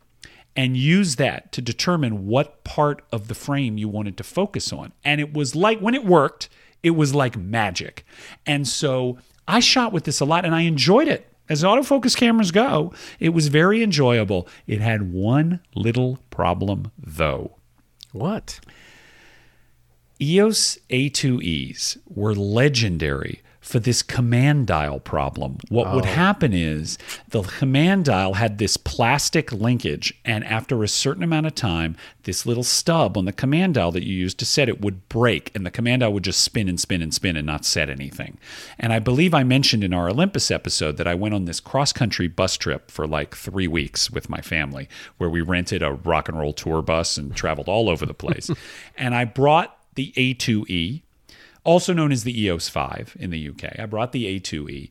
[0.56, 4.92] and use that to determine what part of the frame you wanted to focus on
[5.04, 6.48] and it was like when it worked
[6.82, 8.04] it was like magic
[8.44, 11.28] and so i shot with this a lot and i enjoyed it.
[11.48, 14.48] As autofocus cameras go it was very enjoyable.
[14.66, 17.56] It had one little problem though.
[18.12, 18.60] What?
[20.20, 25.56] EOS A2Es were legendary for this command dial problem.
[25.68, 26.08] What would oh.
[26.08, 26.98] happen is
[27.28, 32.44] the command dial had this plastic linkage, and after a certain amount of time, this
[32.44, 35.64] little stub on the command dial that you used to set it would break, and
[35.64, 38.36] the command dial would just spin and spin and spin and not set anything.
[38.78, 41.92] And I believe I mentioned in our Olympus episode that I went on this cross
[41.92, 44.88] country bus trip for like three weeks with my family,
[45.18, 48.50] where we rented a rock and roll tour bus and traveled all over the place.
[48.96, 51.02] and I brought the A2E,
[51.64, 53.78] also known as the EOS 5 in the UK.
[53.78, 54.90] I brought the A2E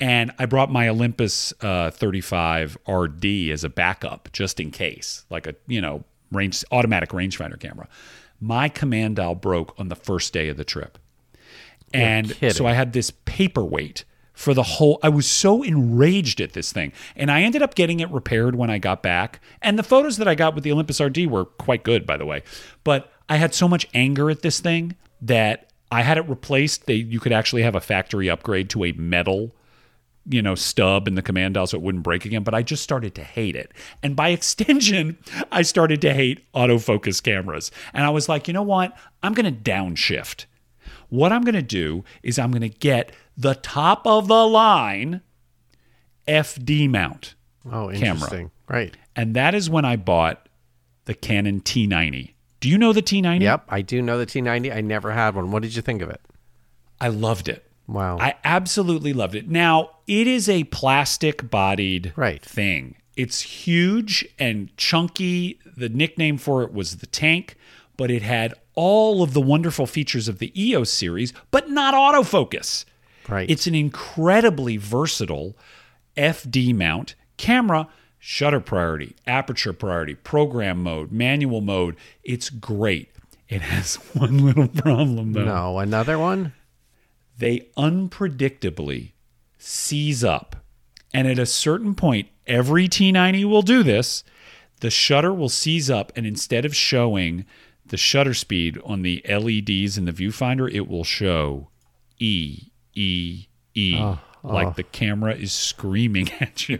[0.00, 5.46] and I brought my Olympus uh, 35 RD as a backup just in case, like
[5.46, 7.88] a, you know, range automatic rangefinder camera.
[8.40, 10.98] My command dial broke on the first day of the trip.
[11.94, 16.72] And so I had this paperweight for the whole I was so enraged at this
[16.72, 16.92] thing.
[17.14, 19.40] And I ended up getting it repaired when I got back.
[19.60, 22.26] And the photos that I got with the Olympus RD were quite good by the
[22.26, 22.42] way.
[22.82, 26.86] But I had so much anger at this thing that I had it replaced.
[26.86, 29.54] They you could actually have a factory upgrade to a metal
[30.28, 32.42] you know, stub in the command dial so it wouldn't break again.
[32.42, 33.72] But I just started to hate it.
[34.02, 35.18] And by extension,
[35.50, 37.70] I started to hate autofocus cameras.
[37.92, 38.96] And I was like, you know what?
[39.22, 40.46] I'm going to downshift.
[41.08, 45.20] What I'm going to do is I'm going to get the top of the line
[46.26, 47.34] FD mount.
[47.66, 47.94] Oh, Camera.
[47.94, 48.50] interesting.
[48.68, 48.96] Right.
[49.14, 50.48] And that is when I bought
[51.04, 52.32] the Canon T90.
[52.62, 53.40] Do you know the T90?
[53.42, 53.64] Yep.
[53.68, 54.74] I do know the T90.
[54.74, 55.50] I never had one.
[55.50, 56.20] What did you think of it?
[57.00, 57.66] I loved it.
[57.88, 58.18] Wow.
[58.18, 59.48] I absolutely loved it.
[59.50, 62.40] Now, it is a plastic bodied Right.
[62.40, 62.94] thing.
[63.16, 65.58] It's huge and chunky.
[65.76, 67.56] The nickname for it was the tank,
[67.96, 72.84] but it had all of the wonderful features of the EOS series, but not autofocus.
[73.28, 73.50] right.
[73.50, 75.56] It's an incredibly versatile
[76.16, 77.88] FD mount camera,
[78.24, 81.96] shutter priority, aperture priority, program mode, manual mode.
[82.22, 83.08] It's great.
[83.48, 86.52] It has one little problem though no, another one?
[87.36, 89.10] they unpredictably
[89.58, 90.54] seize up.
[91.12, 94.22] And at a certain point, every T90 will do this.
[94.78, 97.44] The shutter will seize up, and instead of showing
[97.84, 101.68] the shutter speed on the LEDs in the viewfinder, it will show
[102.20, 104.74] E, E, E, oh, like oh.
[104.76, 106.78] the camera is screaming at you.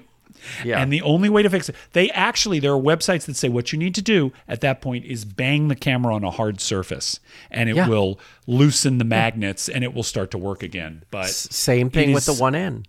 [0.64, 0.80] Yeah.
[0.80, 3.72] And the only way to fix it, they actually, there are websites that say what
[3.72, 7.20] you need to do at that point is bang the camera on a hard surface
[7.50, 7.88] and it Yeah.
[7.88, 11.04] will loosen the magnets and it will start to work again.
[11.10, 12.84] But Same it thing with the one N.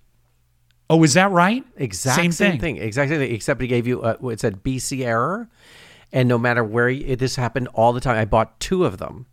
[0.89, 1.63] Oh, is that right?
[1.77, 2.59] Exact same, same, thing.
[2.59, 2.77] thing.
[2.77, 3.33] Exactly.
[3.33, 5.49] Except he gave you uh, it said BC error,
[6.11, 8.17] and no matter where you, this happened all the time.
[8.17, 9.25] I bought two of them,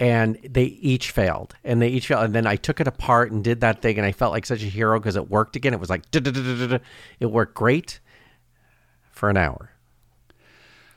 [0.00, 2.24] and they each failed, and they each failed.
[2.24, 4.62] And then I took it apart and did that thing, and I felt like such
[4.62, 5.74] a hero because it worked again.
[5.74, 6.80] It was like it
[7.20, 8.00] worked great
[9.10, 9.72] for an hour.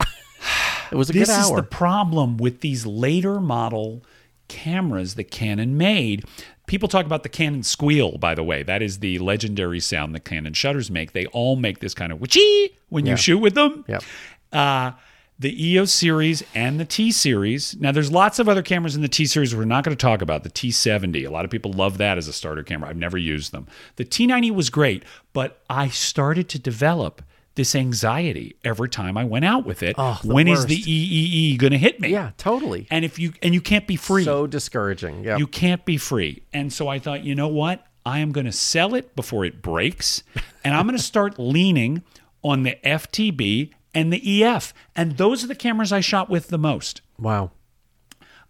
[0.90, 4.02] it was a This good is the problem with these later model
[4.48, 6.24] cameras that Canon made.
[6.66, 8.62] People talk about the Canon squeal, by the way.
[8.62, 11.12] That is the legendary sound the Canon shutters make.
[11.12, 13.84] They all make this kind of witchy when you shoot with them.
[13.86, 14.02] Yep.
[14.50, 14.92] Uh,
[15.38, 17.76] the EOS series and the T series.
[17.80, 20.22] Now, there's lots of other cameras in the T series we're not going to talk
[20.22, 20.44] about.
[20.44, 22.88] The T70, a lot of people love that as a starter camera.
[22.88, 23.66] I've never used them.
[23.96, 27.22] The T90 was great, but I started to develop
[27.56, 29.94] this anxiety every time I went out with it.
[29.98, 30.76] Oh, when is the.
[30.76, 32.08] EEE going to hit me?
[32.08, 32.86] yeah, totally.
[32.90, 34.24] And if you and you can't be free.
[34.24, 35.24] So discouraging.
[35.24, 35.36] Yeah.
[35.36, 36.42] You can't be free.
[36.52, 37.86] And so I thought, you know what?
[38.06, 40.22] I am going to sell it before it breaks.
[40.62, 42.02] And I'm going to start leaning
[42.42, 44.74] on the FTB and the EF.
[44.94, 47.00] And those are the cameras I shot with the most.
[47.18, 47.50] wow.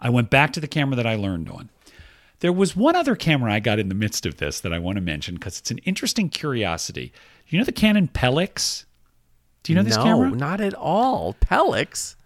[0.00, 1.70] I went back to the camera that I learned on.
[2.40, 4.96] There was one other camera I got in the midst of this that I want
[4.96, 7.12] to mention because it's an interesting curiosity.
[7.46, 8.84] You know the Canon Pellix?
[9.62, 10.28] Do you know this no, camera?
[10.30, 11.34] No, not at all.
[11.40, 12.16] Pellix.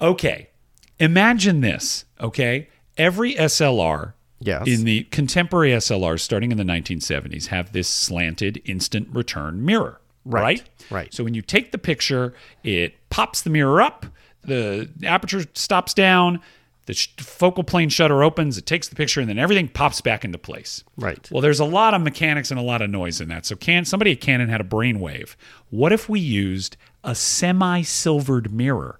[0.00, 0.50] Okay.
[0.98, 2.68] Imagine this, okay?
[2.98, 4.66] Every SLR Yes.
[4.66, 10.42] in the contemporary SLRs starting in the 1970s have this slanted instant return mirror, Right,
[10.42, 10.70] right?
[10.90, 11.14] right.
[11.14, 14.06] So when you take the picture, it pops the mirror up,
[14.42, 16.40] the aperture stops down,
[16.86, 20.24] the sh- focal plane shutter opens, it takes the picture, and then everything pops back
[20.24, 20.82] into place.
[20.96, 21.28] Right.
[21.30, 23.46] Well, there's a lot of mechanics and a lot of noise in that.
[23.46, 25.36] So can somebody at Canon had a brainwave.
[25.70, 28.98] What if we used a semi-silvered mirror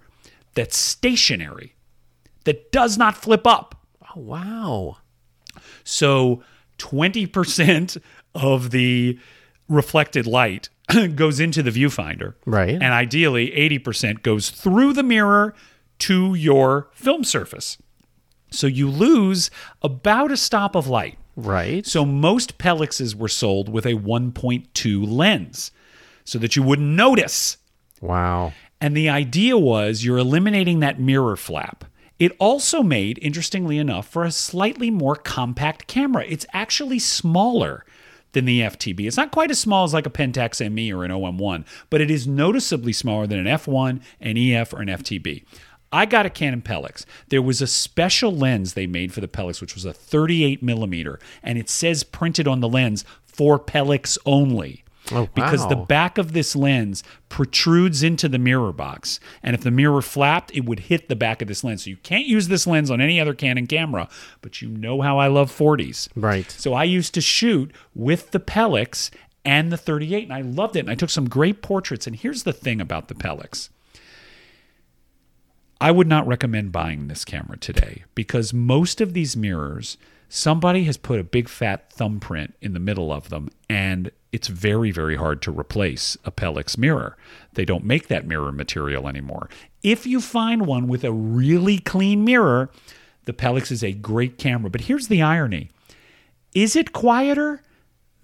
[0.55, 1.75] that's stationary,
[2.45, 3.83] that does not flip up?
[4.17, 4.97] oh, wow.
[5.85, 6.43] So
[6.79, 8.01] 20%
[8.35, 9.19] of the
[9.73, 10.69] reflected light
[11.15, 12.35] goes into the viewfinder.
[12.47, 12.75] Right.
[12.75, 15.55] And ideally, 80% goes through the mirror
[16.01, 17.79] to your film surface.
[18.51, 19.51] So you lose
[19.81, 21.19] about a stop of light.
[21.37, 21.87] Right.
[21.87, 25.73] So most Pellixes were sold with a 1.2 lens
[26.25, 27.57] so that you wouldn't notice.
[28.01, 28.53] wow.
[28.81, 31.85] And the idea was you're eliminating that mirror flap.
[32.19, 36.25] It also made, interestingly enough, for a slightly more compact camera.
[36.29, 37.85] It's actually smaller
[38.33, 39.07] than the FTB.
[39.07, 42.11] It's not quite as small as like a Pentax ME or an OM1, but it
[42.11, 45.45] is noticeably smaller than an F1, an EF, or an FTB.
[45.93, 47.05] I got a Canon Pellix.
[47.29, 51.21] There was a special lens they made for the Pellix, which was a 38 millimeter,
[51.43, 54.85] and it says printed on the lens for Pellix only.
[55.13, 59.21] Oh, Because the back of this lens protrudes into the mirror box.
[59.43, 61.85] And if the mirror flapped, it would hit the back of this lens.
[61.85, 64.09] So you can't use this lens on any other Canon camera,
[64.41, 66.09] but you know how I love 40s.
[66.17, 66.51] Right.
[66.51, 69.11] So I used to shoot with the Pellix
[69.45, 70.81] and the 38, and I loved it.
[70.81, 72.07] And I took some great portraits.
[72.07, 73.69] And here's the thing about the Pellix.
[75.81, 79.97] I would not recommend buying this camera today because most of these mirrors,
[80.29, 84.91] somebody has put a big fat thumbprint in the middle of them, and it's very,
[84.91, 87.17] very hard to replace a Pellix mirror.
[87.53, 89.51] They don't make that mirror material anymore.
[89.83, 92.71] If you find one with a really clean mirror,
[93.27, 94.71] the Pellix is a great camera.
[94.71, 95.71] But here's the irony
[96.55, 97.63] is it quieter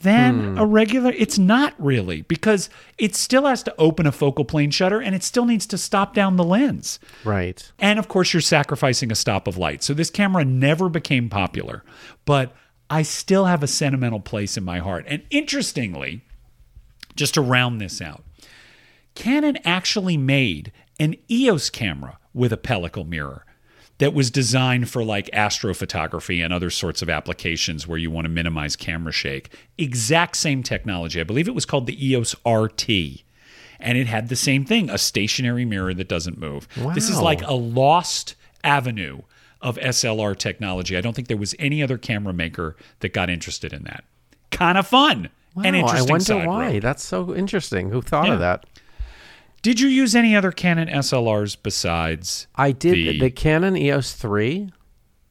[0.01, 0.59] than hmm.
[0.59, 1.13] a regular?
[1.17, 5.23] It's not really because it still has to open a focal plane shutter and it
[5.23, 6.99] still needs to stop down the lens.
[7.25, 7.71] Right.
[7.79, 9.83] And of course, you're sacrificing a stop of light.
[9.83, 11.85] So this camera never became popular,
[12.25, 12.55] but
[12.91, 15.05] I still have a sentimental place in my heart.
[15.09, 16.23] And interestingly,
[17.17, 18.25] just to round this out,
[19.15, 23.45] Canon actually made an EOS camera with a pellicle mirror
[23.99, 28.31] that was designed for like astrophotography and other sorts of applications where you want to
[28.31, 29.53] minimize camera shake.
[29.77, 31.21] Exact same technology.
[31.21, 32.89] I believe it was called the EOS RT.
[33.81, 36.69] And it had the same thing a stationary mirror that doesn't move.
[36.95, 38.35] This is like a lost
[38.65, 39.23] avenue
[39.61, 40.97] of SLR technology.
[40.97, 44.05] I don't think there was any other camera maker that got interested in that.
[44.51, 46.09] Kind of fun and Wow, I interesting.
[46.11, 46.73] wonder side why.
[46.75, 46.83] road.
[46.83, 47.91] That's so interesting.
[47.91, 48.35] Who thought Yeah.
[48.35, 48.65] of that?
[49.63, 52.47] Did you use any other Canon SLRs besides?
[52.55, 52.95] I did.
[52.95, 54.71] The- The, Canon EOS 3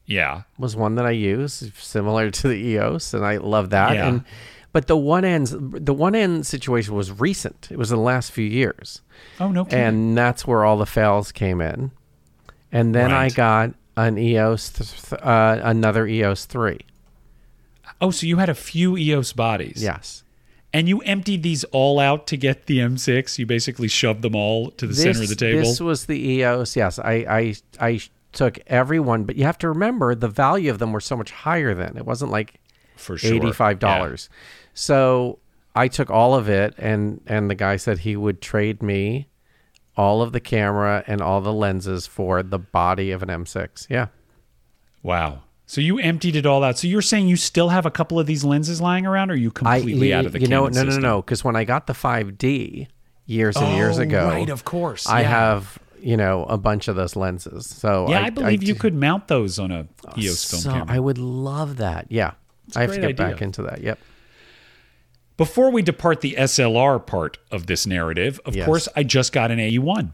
[0.04, 0.42] Yeah.
[0.58, 3.94] was one that I used, similar to the EOS, and I love that.
[3.94, 4.08] Yeah.
[4.08, 4.24] And
[4.70, 7.68] but the one ends, the one end situation was recent.
[7.70, 9.00] It was in the last few years,
[9.40, 9.64] Oh no.
[9.64, 9.78] kidding.
[9.82, 11.90] and that's where all the fails came in.
[12.70, 13.72] And then I got
[14.06, 16.78] an EOS, th- uh, another EOS 3.
[18.00, 19.82] oh, so you had a few EOS bodies.
[19.82, 20.22] Yes.
[20.72, 23.38] And you emptied these all out to get the M6.
[23.38, 25.60] You basically shoved them all to the center of the table.
[25.60, 26.76] This was the EOS.
[26.76, 28.00] Yes, I, I, I
[28.32, 31.74] took everyone, but you have to remember the value of them were so much higher
[31.74, 31.96] then.
[31.96, 32.60] It wasn't like
[32.96, 33.32] for sure.
[33.34, 34.28] eighty-five dollars.
[34.74, 35.38] So
[35.74, 39.27] I took all of it, and and the guy said he would trade me
[39.98, 43.88] all of the camera and all the lenses for the body of an M6.
[43.90, 44.06] Yeah.
[45.02, 45.40] Wow.
[45.66, 46.78] So you emptied it all out.
[46.78, 49.36] So you're saying you still have a couple of these lenses lying around, or are
[49.36, 51.02] you completely I, out of the you know, no, no, system?
[51.02, 52.86] no, no, because when I got the 5D
[53.26, 55.06] years and years Oh, ago, right, of course.
[55.06, 55.28] I yeah.
[55.28, 57.66] have you know a bunch of those lenses.
[57.66, 60.94] So Yeah, I, believe you could mount those on a oh, EOS film camera.
[60.94, 62.06] I would love that.
[62.08, 62.32] Yeah,
[62.76, 63.82] I have to get back into that.
[63.82, 63.98] Yep.
[65.38, 68.66] Before we depart the SLR part of this narrative, of Yes.
[68.66, 70.12] course, I just got an AE1.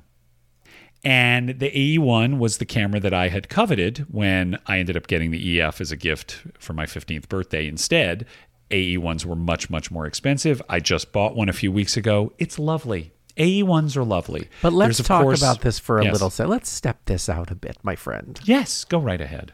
[1.03, 5.31] And the AE1 was the camera that I had coveted when I ended up getting
[5.33, 8.27] the EF as a gift for my 15th birthday instead.
[8.71, 10.63] AE1s were much, much more expensive.
[10.69, 12.33] I just bought one a few weeks ago.
[12.39, 13.13] It's lovely.
[13.37, 14.49] AE1s are lovely.
[14.63, 16.13] But let's talk course- about this for a Yes.
[16.13, 16.51] little second.
[16.51, 18.39] Let's step this out a bit, my friend.
[18.45, 19.53] Yes, go right ahead.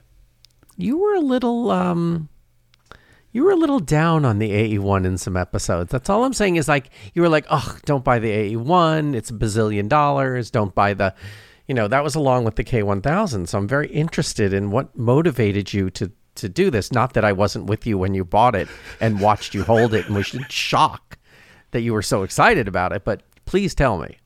[0.77, 2.29] You were a little um
[3.33, 5.91] you were a little down on the AE1 in some episodes.
[5.91, 9.15] That's all I'm saying is like you were like, "Oh, don't buy the AE1.
[9.15, 10.51] It's a bazillion dollars.
[10.51, 11.15] Don't buy the
[11.71, 13.47] you know, that was along with the K1000.
[13.47, 16.91] So I'm very interested in what motivated you to to do this.
[16.91, 18.67] Not that I wasn't with you when you bought it
[19.01, 21.17] and watched you hold it and was in shock
[21.71, 24.17] that you were so excited about it, but please tell me.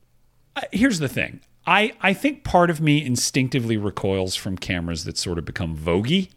[0.55, 1.39] Uh, here's the thing.
[1.67, 6.29] I, I think part of me instinctively recoils from cameras that sort of become voguey.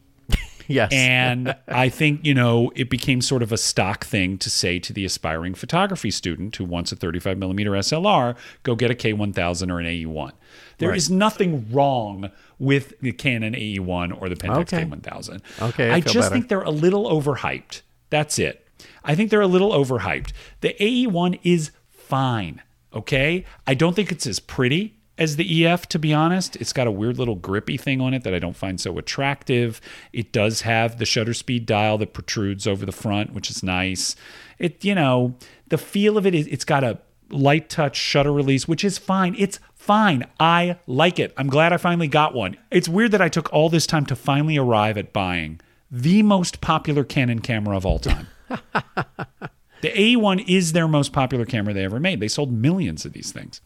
[0.69, 0.93] Yes.
[0.93, 4.93] And I think, you know, it became sort of a stock thing to say to
[4.93, 9.81] the aspiring photography student who wants a 35 millimeter SLR, go get a K1000 or
[9.81, 10.33] an AE1.
[10.77, 14.85] There is nothing wrong with the Canon AE1 or the Pentax Okay.
[14.85, 15.41] K1000.
[15.63, 16.29] Okay, I I just better.
[16.35, 17.81] think they're a little overhyped.
[18.11, 18.65] That's it.
[19.03, 20.33] I think they're a little overhyped.
[20.61, 22.63] The AE1 is fine.
[22.95, 23.45] Okay.
[23.67, 26.57] I don't think it's as pretty as the EF, to be honest.
[26.57, 29.81] It's got a weird little grippy thing on it that I don't find so attractive.
[30.13, 34.17] It does have the shutter speed dial that protrudes over the front, which is nice.
[34.59, 35.35] It, you know,
[35.69, 37.01] the feel of it is it's got a
[37.31, 39.35] light touch shutter release, which is fine.
[39.39, 40.27] It's fine.
[40.41, 41.35] I like it.
[41.37, 42.57] I'm glad I finally got one.
[42.71, 45.61] It's weird that I took all this time to finally arrive at buying
[45.91, 48.29] the most popular Canon camera of all time.
[48.49, 52.21] the A1 is their most popular camera they ever made.
[52.21, 53.61] They sold millions of these things.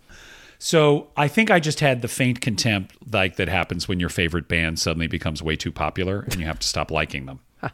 [0.65, 4.47] So I think I just had the faint contempt like that happens when your favorite
[4.47, 7.41] band suddenly becomes way too popular and you have to stop liking them.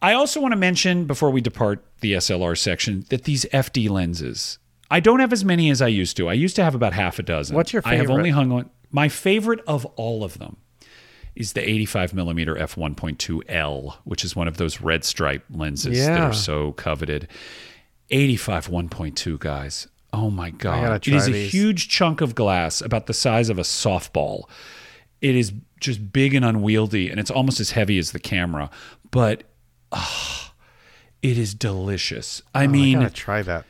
[0.00, 4.58] I also want to mention before we depart the SLR section that these FD lenses,
[4.90, 6.26] I don't have as many as I used to.
[6.26, 7.54] I used to have about half a dozen.
[7.54, 8.70] What's your I have only hung on.
[8.90, 10.56] My favorite of all of them
[11.34, 16.32] is the 85 millimeter f1.2L, which is one of those red stripe lenses that are
[16.32, 17.28] so coveted.
[18.12, 19.88] 85 1.2 guys.
[20.12, 21.00] Oh my god!
[21.00, 24.44] gotta It is try a huge chunk of glass, about the size of a softball.
[25.22, 28.68] It is just big and unwieldy, and it's almost as heavy as the camera.
[29.10, 29.44] But
[29.90, 30.52] ah,
[31.22, 32.42] it is delicious.
[32.54, 33.64] I I mean, gotta try that.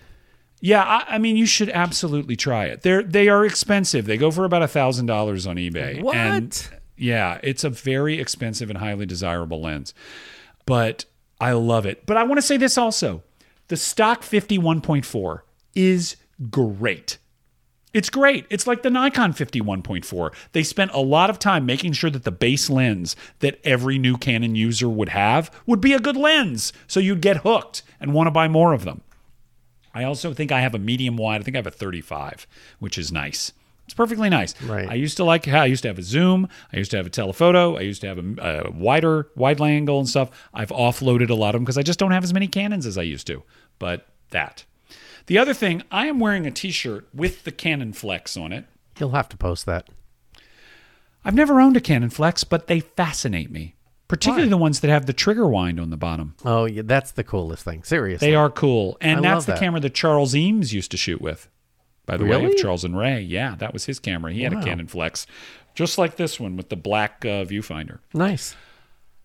[0.61, 2.82] yeah, I, I mean, you should absolutely try it.
[2.82, 4.07] They're they are expensive.
[4.07, 6.03] They go for about a thousand dollars on eBay.
[6.03, 6.16] What?
[6.16, 9.95] And yeah, it's a very expensive and highly desirable lens,
[10.66, 11.05] but
[11.40, 12.05] I love it.
[12.05, 13.22] But I want to say this also:
[13.72, 16.16] the stock fifty one point four is
[16.50, 17.16] great.
[17.94, 18.44] It's great.
[18.50, 20.34] It's like the Nikon 51.4.
[20.52, 24.18] They spent a lot of time making sure that the base lens that every new
[24.18, 26.74] Canon user would have would be a good lens.
[26.86, 29.00] So you'd get hooked and want to buy more of them.
[29.94, 31.40] I also think I have a medium wide.
[31.40, 32.46] I think I have a 35,
[32.78, 33.52] which is nice.
[33.84, 34.60] It's perfectly nice.
[34.62, 34.88] Right.
[34.88, 36.48] I used to like how I used to have a zoom.
[36.72, 37.76] I used to have a telephoto.
[37.76, 40.30] I used to have a, a wider wide angle and stuff.
[40.54, 42.96] I've offloaded a lot of them because I just don't have as many Canons as
[42.96, 43.42] I used to.
[43.82, 44.64] But that.
[45.26, 48.64] The other thing, I am wearing a T-shirt with the Canonflex on it.
[48.96, 49.88] You'll have to post that.
[51.24, 53.74] I've never owned a Canonflex, but they fascinate me,
[54.06, 54.50] particularly Why?
[54.50, 56.36] the ones that have the trigger wind on the bottom.
[56.44, 57.82] Oh, yeah, that's the coolest thing.
[57.82, 58.28] Seriously.
[58.28, 59.58] They are cool, and I that's the that.
[59.58, 61.48] camera that Charles Eames used to shoot with.
[62.06, 64.32] By the way, of Charles and Ray, yeah, that was his camera.
[64.32, 65.26] He had a Canonflex,
[65.74, 67.98] just like this one with the black uh, viewfinder.
[68.14, 68.54] Nice.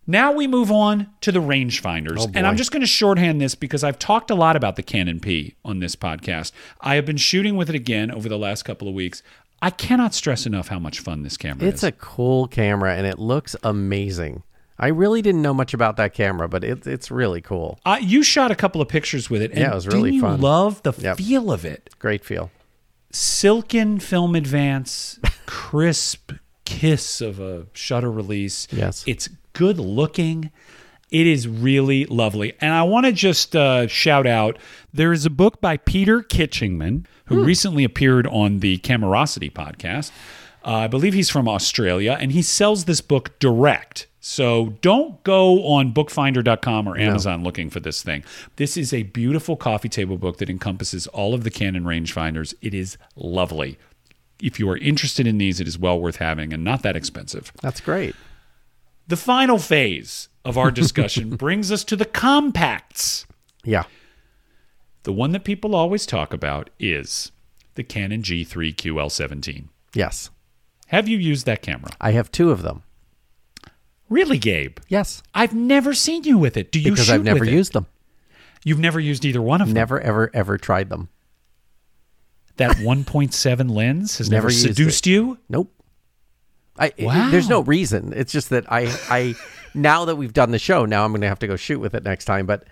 [0.10, 2.20] Now we move on to the rangefinders.
[2.20, 4.84] Oh, and I'm just going to shorthand this because I've talked a lot about the
[4.84, 6.54] Canon P on this podcast.
[6.80, 9.22] I have been shooting with it again over the last couple of weeks.
[9.62, 11.90] I cannot stress enough how much fun this camera It's is.
[11.90, 14.44] It's a cool camera and it looks amazing.
[14.80, 17.80] I really didn't know much about that camera, but it, it's really cool.
[17.86, 19.50] uh, you shot a couple of pictures with it.
[19.52, 20.40] And Yeah, it was really didn't you fun.
[20.42, 21.18] love the Yep.
[21.18, 21.90] feel of it?
[22.00, 22.52] Great feel.
[23.12, 26.32] silken film advance, crisp
[26.66, 28.68] kiss of a shutter release.
[28.72, 29.04] Yes.
[29.08, 30.52] It's good looking.
[31.10, 32.54] It is really lovely.
[32.62, 34.58] And I want to just uh, shout out
[34.94, 40.12] there is a book by Peter Kitchingman, who recently appeared on the Camerosity podcast.
[40.66, 44.08] Uh, I believe he's from Australia, and he sells this book direct.
[44.20, 48.26] So don't go on bookfinder.com or Amazon looking for this thing.
[48.58, 52.54] This is a beautiful coffee table book that encompasses all of the Canon rangefinders.
[52.62, 53.78] It is lovely.
[54.42, 57.54] If you are interested in these, it is well worth having and not that expensive.
[57.62, 58.16] That's great.
[59.08, 63.26] The final phase of our discussion brings us to the compacts.
[63.64, 63.84] Yeah.
[65.04, 67.32] The one that people always talk about is
[67.76, 69.68] the Canon G3 QL17.
[69.94, 70.30] Yes.
[70.88, 71.92] Have you used that camera?
[72.02, 72.84] I have two of them.
[74.10, 74.78] Really, Gabe?
[74.88, 75.22] Yes.
[75.34, 76.72] I've never seen you with it.
[76.72, 77.54] Do you Because I've never with it?
[77.54, 77.88] used them.
[78.64, 79.76] You've never used either one of them.
[79.76, 81.10] Never, ever, ever tried them.
[82.58, 85.38] That 1.7 lens has never, Never seduced you.
[85.48, 85.72] Nope.
[86.80, 87.30] I, Wow.
[87.32, 88.14] There's no reason.
[88.16, 89.36] It's just that I, I,
[89.74, 91.94] now that we've done the show, now I'm going to have to go shoot with
[91.96, 92.46] it next time.
[92.46, 92.66] But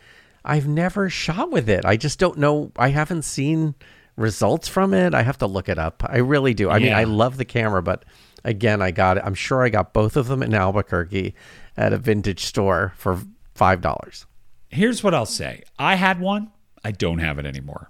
[0.43, 1.85] I've never shot with it.
[1.85, 2.71] I just don't know.
[2.77, 3.75] I haven't seen
[4.15, 5.13] results from it.
[5.13, 6.03] I have to look it up.
[6.07, 6.69] I really do.
[6.69, 8.05] I mean, I love the camera, but
[8.43, 9.23] again, I got it.
[9.25, 11.35] I'm sure I got both of them in Albuquerque
[11.75, 13.19] at a vintage store for
[13.55, 14.25] five dollars.
[14.69, 15.63] Here's what I'll say.
[15.79, 16.51] I had one.
[16.83, 17.89] I don't have it anymore.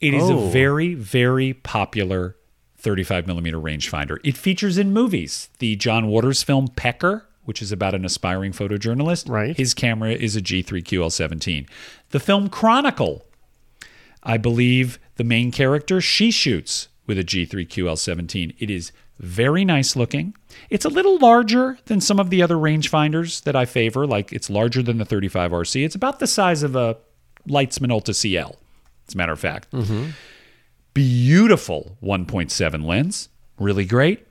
[0.00, 0.46] It is Oh.
[0.46, 2.36] a very, very popular
[2.80, 4.18] 35 millimeter rangefinder.
[4.24, 5.48] It features in movies.
[5.58, 9.28] The John Waters film Pecker, which is about an aspiring photojournalist.
[9.28, 9.56] Right.
[9.56, 11.68] His camera is a G3 QL17.
[12.10, 13.24] The film Chronicle,
[14.22, 18.54] I believe the main character she shoots with a G3 QL17.
[18.58, 20.34] It is very nice looking.
[20.70, 24.48] It's a little larger than some of the other rangefinders that I favor, like it's
[24.48, 25.84] larger than the 35RC.
[25.84, 26.96] It's about the size of a
[27.46, 28.56] Leitz Minolta CL,
[29.08, 29.70] as a matter of fact.
[29.72, 30.10] Mm-hmm.
[30.94, 33.28] Beautiful 1.7 lens,
[33.58, 34.26] really great.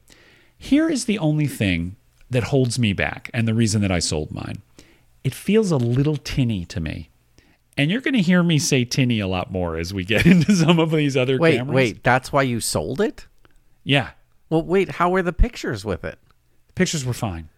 [0.58, 1.96] Here is the only thing
[2.30, 4.62] that holds me back and the reason that I sold mine.
[5.24, 7.10] It feels a little tinny to me.
[7.78, 10.54] And you're going to hear me say tinny a lot more as we get into
[10.54, 11.76] some of these other Wait, cameras.
[11.76, 13.26] wait, that's why you sold it?
[13.84, 14.12] Yeah.
[14.50, 16.20] Well, wait, how were the pictures with it?
[16.68, 17.50] The pictures were fine.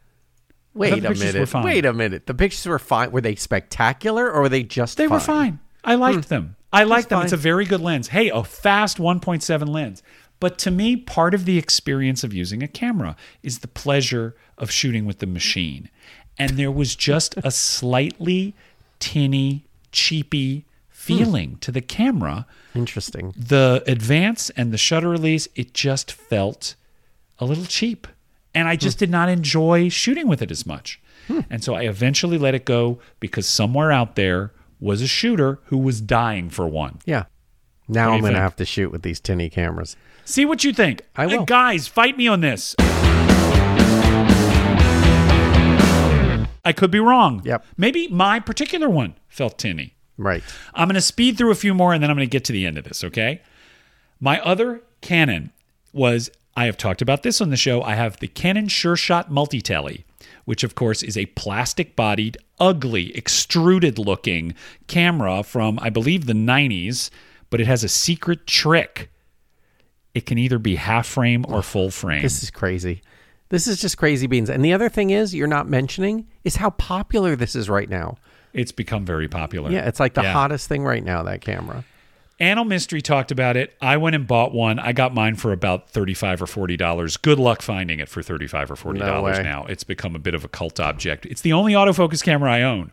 [0.73, 1.53] Wait a minute.
[1.53, 2.27] Wait a minute.
[2.27, 3.11] The pictures were fine.
[3.11, 5.59] Were they spectacular or were they just They were fine.
[5.83, 6.35] I liked hmm.
[6.35, 6.55] them.
[6.73, 7.17] I liked them.
[7.17, 7.25] fine.
[7.25, 8.09] It's a very good lens.
[8.09, 10.01] Hey, a fast 1.7 lens.
[10.39, 14.71] But to me, part of the experience of using a camera is the pleasure of
[14.71, 15.89] shooting with the machine.
[16.37, 18.55] And there was just a slightly
[18.99, 22.47] tinny, cheapy feeling to the camera.
[22.73, 23.33] Interesting.
[23.37, 26.75] The advance and the shutter release, it just felt
[27.37, 28.07] a little cheap.
[28.55, 29.05] And I just hmm.
[29.05, 30.99] did not enjoy shooting with it as much.
[31.27, 31.41] Hmm.
[31.49, 34.51] And so I eventually let it go because somewhere out there
[34.81, 36.99] was a shooter who was dying for one.
[37.05, 37.25] Yeah.
[37.87, 39.95] Now I'm going to have to shoot with these tinny cameras.
[40.25, 41.03] See what you think.
[41.15, 41.45] I will.
[41.45, 42.75] Guys, fight me on this.
[46.63, 47.41] I could be wrong.
[47.43, 47.65] Yep.
[47.77, 49.95] Maybe my particular one felt tinny.
[50.17, 50.43] Right.
[50.73, 52.53] I'm going to speed through a few more and then I'm going to get to
[52.53, 53.41] the end of this, okay?
[54.19, 55.51] My other Canon
[55.93, 57.81] was I have talked about this on the show.
[57.81, 60.05] I have the Canon Sure Shot Multi-Tele,
[60.45, 64.53] which of course is a plastic-bodied, ugly, extruded looking
[64.87, 67.09] camera from I believe the 90s,
[67.49, 69.11] but it has a secret trick.
[70.13, 72.21] It can either be half frame or full frame.
[72.21, 73.01] This is crazy.
[73.49, 74.49] This is just crazy beans.
[74.49, 78.17] And the other thing is, you're not mentioning is how popular this is right now.
[78.53, 79.71] It's become very popular.
[79.71, 80.33] Yeah, it's like the Yeah.
[80.33, 81.83] hottest thing right now, that camera.
[82.41, 83.75] Annal Mystery talked about it.
[83.81, 84.79] I went and bought one.
[84.79, 87.15] I got mine for about thirty-five or forty dollars.
[87.15, 89.43] Good luck finding it for thirty-five or forty dollars way.
[89.43, 89.65] now.
[89.65, 91.25] It's become a bit of a cult object.
[91.27, 92.91] It's the only autofocus camera I own.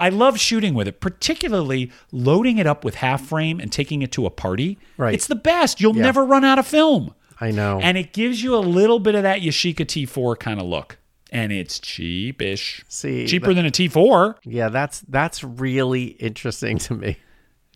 [0.00, 4.12] I love shooting with it, particularly loading it up with half frame and taking it
[4.12, 4.78] to a party.
[4.96, 5.14] Right.
[5.14, 5.80] It's the best.
[5.80, 6.02] You'll Yeah.
[6.02, 7.14] never run out of film.
[7.40, 7.78] I know.
[7.80, 10.98] And it gives you a little bit of that Yashica T4 kind of look.
[11.30, 12.82] And it's cheapish.
[12.88, 14.36] See, cheaper than a T4.
[14.44, 17.16] yeah, that's that's really interesting to me.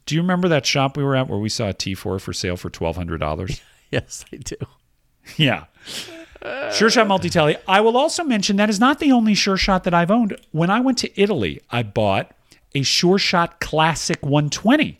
[0.06, 2.56] Do you remember that shop we were at where we saw a T4 for sale
[2.56, 3.60] for $1,200?
[3.92, 4.56] Yes, I do.
[5.36, 5.64] Yeah.
[6.72, 7.56] Sure Shot Multi Tele.
[7.68, 10.34] I will also mention that is not the only Sure Shot that I've owned.
[10.50, 12.32] When I went to Italy, I bought
[12.74, 14.98] a Sure Shot Classic 120,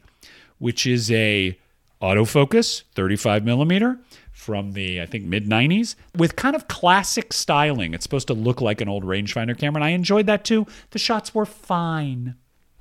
[0.58, 1.58] which is a
[2.02, 3.98] autofocus 35 millimeter
[4.32, 7.94] from the I think mid 90s with kind of classic styling.
[7.94, 10.66] It's supposed to look like an old rangefinder camera, and I enjoyed that too.
[10.90, 12.36] The shots were fine.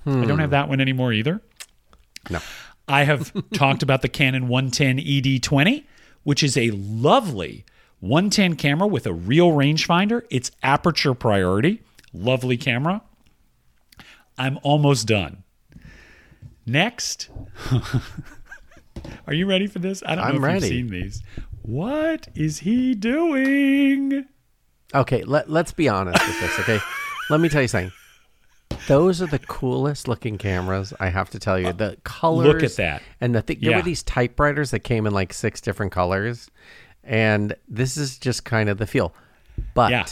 [0.05, 0.53] I don't have hmm.
[0.53, 1.41] that one anymore either.
[2.29, 2.39] No.
[2.87, 5.85] I have talked about the Canon 110 ED20,
[6.23, 7.65] which is a lovely
[7.99, 10.23] 110 camera with a real rangefinder.
[10.29, 11.81] It's aperture priority.
[12.13, 13.01] Lovely camera.
[14.37, 15.43] I'm almost done.
[16.65, 17.29] Next.
[19.27, 20.03] Are you ready for this?
[20.05, 20.75] I don't I'm know if ready.
[20.75, 21.23] you've seen these.
[21.61, 24.25] What is he doing?
[24.93, 26.79] Okay, let, let's be honest with this, okay?
[27.29, 27.91] let me tell you something.
[28.87, 31.67] Those are the coolest looking cameras, I have to tell you.
[31.67, 32.47] Uh, the colors.
[32.47, 33.01] Look at that.
[33.21, 33.77] And the thing, there Yeah.
[33.77, 36.49] were these typewriters that came in like six different colors.
[37.03, 39.13] And this is just kind of the feel.
[39.73, 40.05] But Yeah.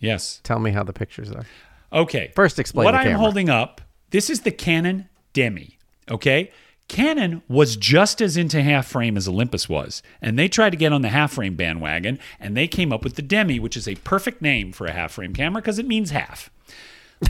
[0.00, 0.40] Yes.
[0.42, 1.44] tell me how the pictures are.
[1.92, 2.32] Okay.
[2.34, 3.18] First, explain what I'm camera.
[3.18, 3.80] holding up.
[4.10, 5.78] This is the Canon Demi.
[6.10, 6.50] Okay.
[6.88, 10.92] Canon was just as into half frame as Olympus was, and they tried to get
[10.92, 13.94] on the half frame bandwagon, and they came up with the Demi, which is a
[13.96, 16.50] perfect name for a half frame camera because it means half.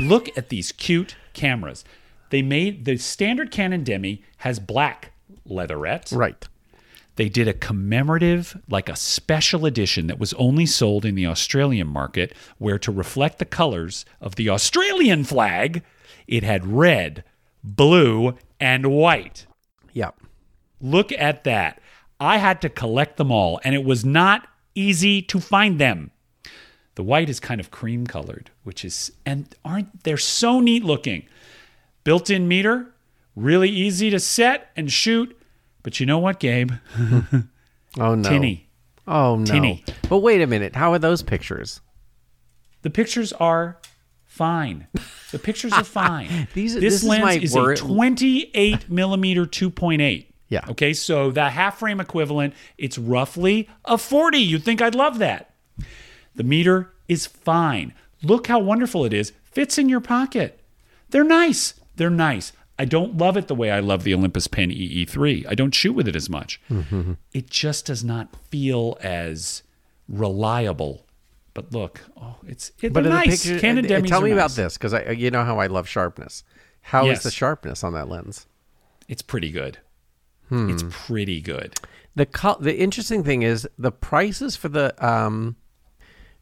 [0.00, 1.84] Look at these cute cameras.
[2.30, 5.12] They made the standard Canon Demi has black
[5.46, 6.10] leatherette.
[6.12, 6.46] Right.
[7.16, 11.86] They did a commemorative, like a special edition that was only sold in the Australian
[11.86, 15.84] market, where to reflect the colors of the Australian flag,
[16.26, 17.22] it had red,
[17.62, 19.46] blue, and white.
[19.92, 20.18] Yep.
[20.80, 21.80] Look at that.
[22.18, 26.10] I had to collect them all, and it was not easy to find them.
[26.96, 31.24] The white is kind of cream colored, which is, and aren't they're so neat looking?
[32.04, 32.86] Built in meter,
[33.34, 35.36] really easy to set and shoot.
[35.82, 36.72] But you know what, Gabe?
[37.96, 38.28] Oh, no.
[38.28, 38.66] Tinny.
[39.06, 39.44] Oh, no.
[39.44, 39.84] Tinny.
[40.08, 40.74] But wait a minute.
[40.74, 41.80] How are those pictures?
[42.82, 43.78] The pictures are
[44.24, 44.88] fine.
[45.30, 46.48] The pictures are fine.
[46.54, 50.26] These- this, this is lens is, wor- a 28 millimeter 2.8.
[50.48, 50.64] Yeah.
[50.70, 54.38] Okay, so the half frame equivalent, it's roughly a 40.
[54.38, 55.50] You'd think I'd love that.
[56.34, 57.94] The meter is fine.
[58.22, 59.32] Look how wonderful it is.
[59.44, 60.60] Fits in your pocket.
[61.10, 61.74] They're nice.
[61.96, 62.52] They're nice.
[62.78, 65.46] I don't love it the way I love the Olympus Pen EE3.
[65.48, 66.60] I don't shoot with it as much.
[66.70, 67.12] Mm-hmm.
[67.32, 69.62] It just does not feel as
[70.08, 71.06] reliable.
[71.52, 73.44] But look, oh, it's it, But they're in the nice.
[73.46, 76.42] picture, Canon Demis tell me about this because I, you know how I love sharpness.
[76.80, 77.22] How is Yes.
[77.22, 78.46] the sharpness on that lens?
[79.08, 79.78] It's pretty good.
[80.48, 80.68] Hmm.
[80.70, 81.74] It's pretty good.
[82.16, 85.56] The col- the interesting thing is the prices for the um,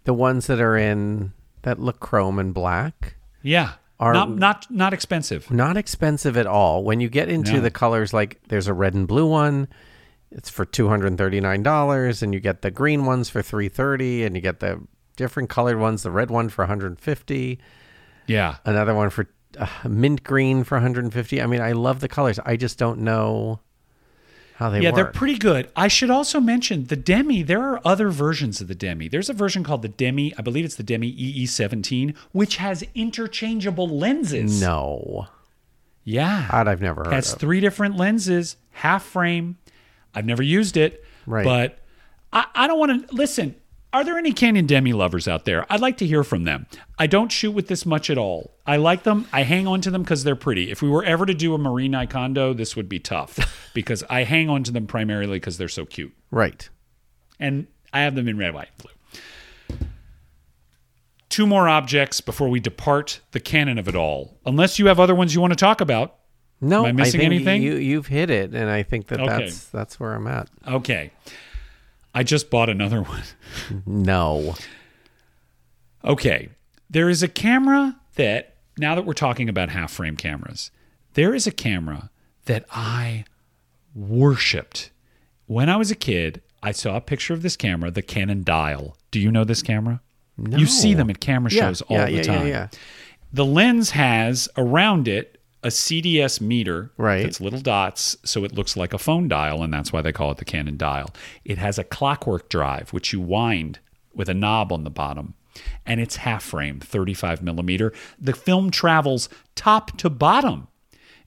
[0.04, 4.92] the ones that are in that look chrome and black Yeah, Are- not not not
[4.92, 5.50] expensive.
[5.50, 6.82] not expensive at all.
[6.84, 7.60] When you get into No.
[7.60, 9.68] the colors, like there's a red and blue one,
[10.30, 13.42] it's for two hundred and thirty nine dollars, and you get the green ones for
[13.42, 14.80] three thirty, and you get the
[15.16, 17.58] different colored ones, the red one for one hundred and fifty,
[18.26, 21.42] Yeah, another one for uh, mint green for one hundred and fifty.
[21.42, 22.38] I mean, I love the colors.
[22.46, 23.60] I just don't know
[24.62, 24.96] how they yeah, work.
[24.96, 25.70] they're pretty good.
[25.76, 27.42] I should also mention the Demi.
[27.42, 29.08] There are other versions of the Demi.
[29.08, 30.32] There's a version called the Demi.
[30.38, 34.60] I believe it's the Demi EE17, which has interchangeable lenses.
[34.60, 35.26] no,
[36.04, 37.38] Yeah, that I've never heard has of.
[37.38, 39.58] three different lenses, half frame.
[40.14, 41.44] I've never used it, Right.
[41.44, 41.78] but
[42.32, 43.54] I, I don't want to listen.
[43.92, 45.66] Are there any Canon Demi lovers out there?
[45.70, 46.66] I'd like to hear from them.
[46.98, 48.52] I don't shoot with this much at all.
[48.66, 49.26] I like them.
[49.32, 50.70] I hang on to them because they're pretty.
[50.70, 54.24] If we were ever to do a Marie Kondo, this would be tough because I
[54.24, 56.14] hang on to them primarily because they're so cute.
[56.30, 56.68] Right.
[57.38, 58.78] And I have them in red, white, and
[59.78, 59.88] blue.
[61.28, 64.38] Two more objects before we depart the canon of it all.
[64.46, 66.16] Unless you have other ones you want to talk about.
[66.60, 67.62] No, Am I missing think anything?
[67.62, 69.44] You you've hit it, and I think that Okay.
[69.44, 70.48] that's that's where I'm at.
[70.68, 71.10] Okay.
[72.14, 73.22] I just bought another one.
[73.86, 74.54] No.
[76.04, 76.48] Okay.
[76.90, 80.70] There is a camera that, now that we're talking about half frame cameras,
[81.14, 82.10] there is a camera
[82.44, 83.24] that I
[83.94, 84.90] worshiped.
[85.46, 88.96] When I was a kid, I saw a picture of this camera, the Canon Dial.
[89.10, 90.00] Do you know this camera?
[90.38, 90.56] No.
[90.56, 92.46] You see them at camera Yeah, shows all yeah, the yeah, time.
[92.46, 92.68] Yeah, yeah.
[93.32, 95.31] The lens has around it
[95.62, 96.90] a CDS meter.
[96.96, 97.24] Right.
[97.24, 100.30] It's little dots, so it looks like a phone dial, and that's why they call
[100.32, 101.10] it the Canon dial.
[101.44, 103.78] It has a clockwork drive, which you wind
[104.14, 105.34] with a knob on the bottom,
[105.86, 107.92] and it's half frame, 35 millimeter.
[108.18, 110.68] The film travels top to bottom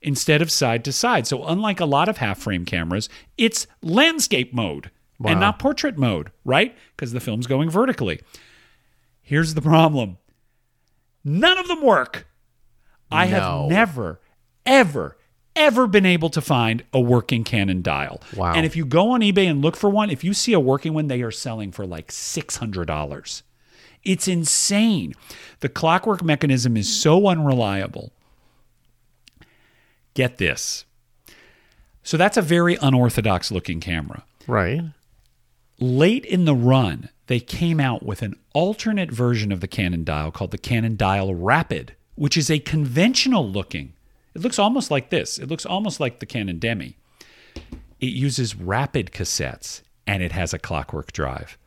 [0.02, 1.26] instead of side to side.
[1.26, 4.92] So, unlike a lot of half frame cameras, it's landscape mode
[5.26, 6.76] and not portrait mode, right?
[6.96, 8.20] Because the film's going vertically.
[9.22, 10.18] Here's the problem
[11.24, 12.28] none of them work.
[13.12, 13.32] I No.
[13.64, 14.20] have never,
[14.66, 15.18] ever,
[15.56, 18.22] ever been able to find a working Canon dial.
[18.36, 18.54] Wow.
[18.54, 20.94] And if you go on eBay and look for one, if you see a working
[20.94, 23.42] one, they are selling for like $600.
[24.04, 25.14] It's insane.
[25.62, 28.12] The clockwork mechanism is so unreliable.
[30.14, 30.86] Get this.
[32.04, 34.82] So that's a very unorthodox looking camera Right.
[35.80, 40.30] late in the run, they came out with an alternate version of the Canon dial
[40.32, 43.94] called the Canon Dial Rapid, which is a conventional looking.
[44.36, 45.38] It looks almost like this.
[45.38, 46.98] It looks almost like the Canon Demi.
[48.00, 51.58] It uses rapid cassettes and it has a clockwork drive.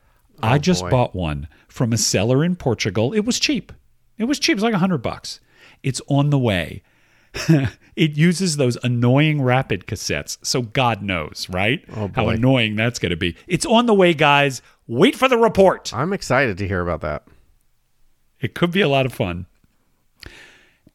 [0.42, 0.90] I oh, just boy.
[0.90, 3.12] bought one from a seller in Portugal.
[3.12, 3.72] It was cheap.
[4.18, 4.52] It was cheap.
[4.52, 5.40] It was like a hundred bucks.
[5.82, 6.82] It's on the way.
[7.96, 10.38] it uses those annoying rapid cassettes.
[10.42, 11.84] So God knows, right?
[11.96, 12.30] Oh, How boy.
[12.30, 13.36] annoying that's going to be.
[13.46, 14.62] It's on the way, guys.
[14.86, 15.92] Wait for the report.
[15.94, 17.26] I'm excited to hear about that.
[18.40, 19.46] It could be a lot of fun.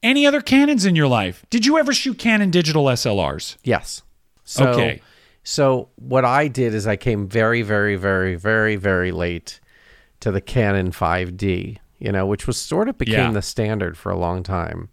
[0.04, 1.46] Any other Canons in your life?
[1.50, 3.56] Did you ever shoot Canon digital SLRs?
[3.64, 4.04] Yes.
[4.44, 5.02] So, Okay.
[5.44, 9.60] So what I did is I came very, very, very, very, very late
[10.22, 13.32] to the Canon 5D, you know, which was sort of became Yeah.
[13.32, 14.90] the standard for a long time.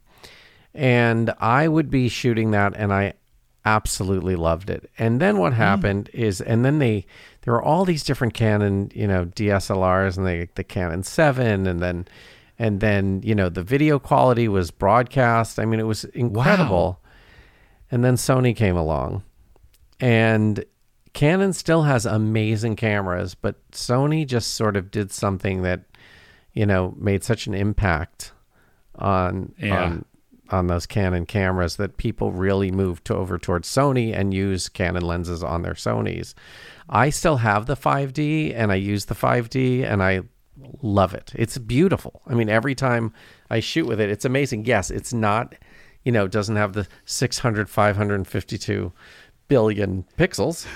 [0.74, 3.15] And I would be shooting that and I
[3.65, 4.91] absolutely loved it.
[4.99, 5.57] And then what mm.
[5.57, 7.07] happened is and then they
[7.43, 11.81] there were all these different Canon, you know, DSLRs and they the Canon 7 and
[11.81, 12.07] then
[12.61, 15.59] and then, you know, the video quality was broadcast.
[15.59, 17.01] I mean, it was incredible.
[17.91, 19.23] And then Sony came along.
[19.99, 20.62] And
[21.15, 25.85] Canon still has amazing cameras, but Sony just sort of did something that,
[26.53, 28.32] you know, made such an impact
[28.95, 29.82] on Yeah.
[29.82, 30.05] on
[30.51, 35.03] on those Canon cameras that people really moved to over towards Sony and use Canon
[35.03, 36.35] lenses on their Sonys.
[36.89, 40.23] I still have the 5D and I use the 5D and I
[40.82, 41.32] love it.
[41.35, 42.23] It's beautiful.
[42.27, 43.12] I mean, every time
[43.51, 44.65] I shoot with it, it's amazing.
[44.65, 45.55] Yes, it's not,
[46.05, 48.93] you know, doesn't have the 600, 552
[49.49, 50.66] billion pixels,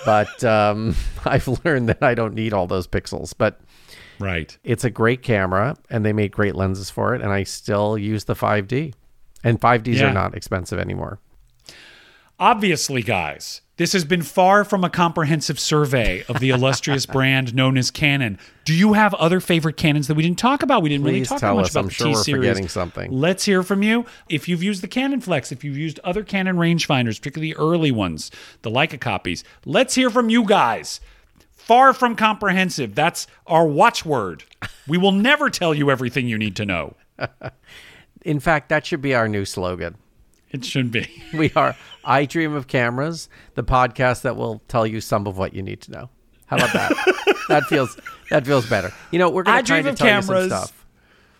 [0.04, 0.94] but um,
[1.24, 3.32] I've learned that I don't need all those pixels.
[3.36, 3.60] But
[4.18, 4.56] Right.
[4.62, 7.22] it's a great camera and they made great lenses for it.
[7.22, 8.94] And I still use the 5D.
[9.42, 10.10] And 5Ds Yeah.
[10.10, 11.18] are not expensive anymore.
[12.38, 17.78] Obviously, guys, This has been far from a comprehensive survey of the illustrious brand known
[17.78, 18.38] as Canon.
[18.66, 20.82] Do you have other favorite Canons that we didn't talk about?
[20.82, 21.70] We didn't really Please talk tell much us.
[21.72, 22.46] about I'm the sure T series.
[22.48, 23.10] forgetting something.
[23.10, 24.04] Let's hear from you.
[24.28, 28.30] If you've used the Canonflex, if you've used other Canon rangefinders, particularly the early ones,
[28.60, 31.00] the Leica copies, let's hear from you guys.
[31.52, 32.94] Far from comprehensive.
[32.94, 34.44] That's our watchword.
[34.86, 36.96] We will never tell you everything you need to know.
[38.24, 39.96] In fact, that should be our new slogan.
[40.52, 41.08] It should be.
[41.32, 41.74] We are
[42.04, 45.80] I Dream of Cameras, the podcast that will tell you some of what you need
[45.82, 46.10] to know.
[46.46, 47.36] How about that?
[47.48, 47.98] that feels
[48.30, 48.92] that feels better.
[49.10, 50.86] You know, we're going to try to of tell you some stuff.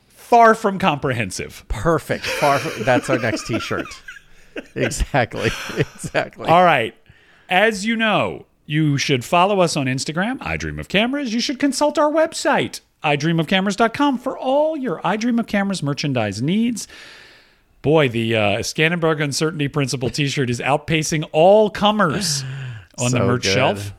[0.08, 1.64] Far from comprehensive.
[1.68, 2.24] Perfect.
[2.24, 3.86] Far from, that's our next T-shirt.
[4.74, 5.50] exactly.
[5.76, 6.48] Exactly.
[6.48, 6.94] All right.
[7.50, 11.34] As you know, you should follow us on Instagram, I Dream of Cameras.
[11.34, 16.88] You should consult our website, idreamofcameras.com, for all your I Dream of Cameras merchandise needs.
[17.82, 22.44] Boy, the uh, Scannenberg Uncertainty Principle t shirt is outpacing all comers
[22.98, 23.54] on the merch good.
[23.54, 23.92] shelf.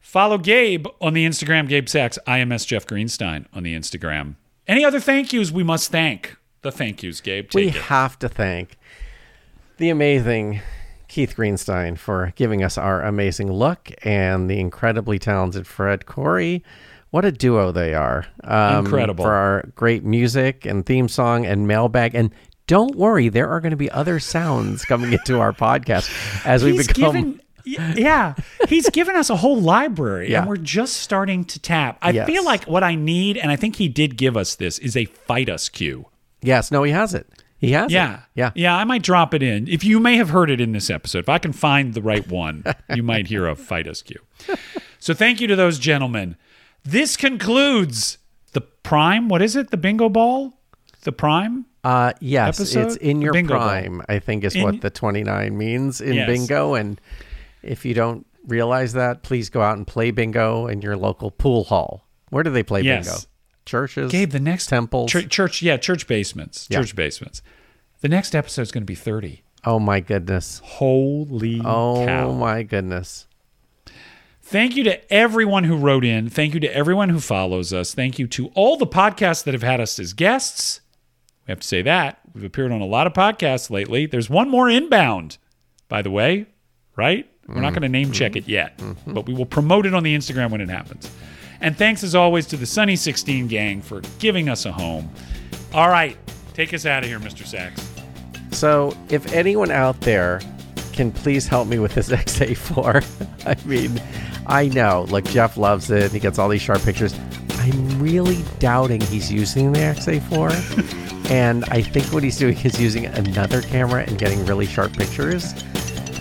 [0.00, 4.36] Follow Gabe on the Instagram, Gabe Sachs, IMS Jeff Greenstein on the Instagram.
[4.68, 6.36] Any other thank yous we must thank?
[6.62, 7.48] The thank yous, Gabe.
[7.54, 7.74] we it.
[7.74, 8.78] have to thank
[9.78, 10.60] the amazing
[11.08, 16.62] Keith Greenstein for giving us our amazing look and the incredibly talented Fred Corey.
[17.10, 18.26] What a duo they are.
[18.42, 19.24] Um, Incredible.
[19.24, 22.14] For our great music and theme song and mailbag.
[22.14, 22.30] And
[22.66, 26.10] don't worry, there are going to be other sounds coming into our podcast
[26.46, 26.94] as we become.
[27.12, 28.34] given, yeah,
[28.68, 30.40] he's given us a whole library, Yeah.
[30.40, 31.98] and we're just starting to tap.
[32.02, 32.26] I Yes.
[32.26, 35.04] feel like what I need, and I think he did give us this, is a
[35.06, 36.06] fight us cue.
[36.42, 37.26] yes, no, he has it.
[37.58, 38.20] He has Yeah, it.
[38.34, 38.50] Yeah.
[38.54, 38.76] yeah.
[38.76, 39.66] I might drop it in.
[39.68, 42.26] If you may have heard it in this episode, if I can find the right
[42.28, 42.62] one,
[42.94, 44.20] you might hear a fight us cue.
[44.98, 46.36] So thank you to those gentlemen.
[46.84, 48.18] This concludes
[48.52, 49.28] the prime.
[49.30, 49.70] What is it?
[49.70, 50.58] The bingo ball.
[51.04, 51.64] The prime.
[51.84, 52.86] Uh, yes, episode?
[52.86, 54.02] it's in your bingo prime.
[54.08, 56.26] I think is In- what the twenty nine means in Yes.
[56.26, 56.74] bingo.
[56.74, 57.00] And
[57.62, 61.64] if you don't realize that, please go out and play bingo in your local pool
[61.64, 62.06] hall.
[62.30, 63.06] Where do they play Yes.
[63.06, 63.20] bingo?
[63.66, 64.12] Churches.
[64.12, 65.10] Gabe, the next temples.
[65.10, 66.80] chur- church, yeah, church basements, Yeah.
[66.80, 67.40] church basements.
[68.00, 69.42] The next episode is going to be thirty.
[69.64, 70.60] Oh my goodness.
[70.64, 72.32] Holy Oh cow!
[72.32, 73.26] my goodness.
[74.42, 76.28] Thank you to everyone who wrote in.
[76.28, 77.94] Thank you to everyone who follows us.
[77.94, 80.80] Thank you to all the podcasts that have had us as guests.
[81.46, 82.20] We have to say that.
[82.34, 84.06] We've appeared on a lot of podcasts lately.
[84.06, 85.38] There's one more inbound,
[85.88, 86.46] by the way,
[86.96, 87.30] right?
[87.46, 87.76] We're not mm.
[87.76, 89.12] going to name check it yet, mm-hmm.
[89.12, 91.10] but we will promote it on the Instagram when it happens.
[91.60, 95.10] And thanks as always to the Sunny 16 gang for giving us a home.
[95.72, 96.16] All right,
[96.54, 97.46] take us out of here, Mr.
[97.46, 97.90] Sachs.
[98.50, 100.40] So, if anyone out there
[100.92, 104.00] can please help me with this XA4, I mean,
[104.46, 106.12] I know, like Jeff loves it.
[106.12, 107.14] He gets all these sharp pictures.
[107.58, 111.10] I'm really doubting he's using the XA4.
[111.30, 115.54] and I think what he's doing is using another camera and getting really sharp pictures.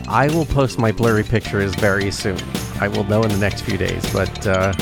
[0.08, 2.40] I will post my blurry pictures very soon.
[2.80, 4.74] I will know in the next few days, but uh,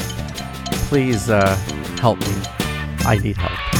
[0.89, 1.55] please uh,
[1.99, 2.33] help me.
[3.05, 3.70] I need help.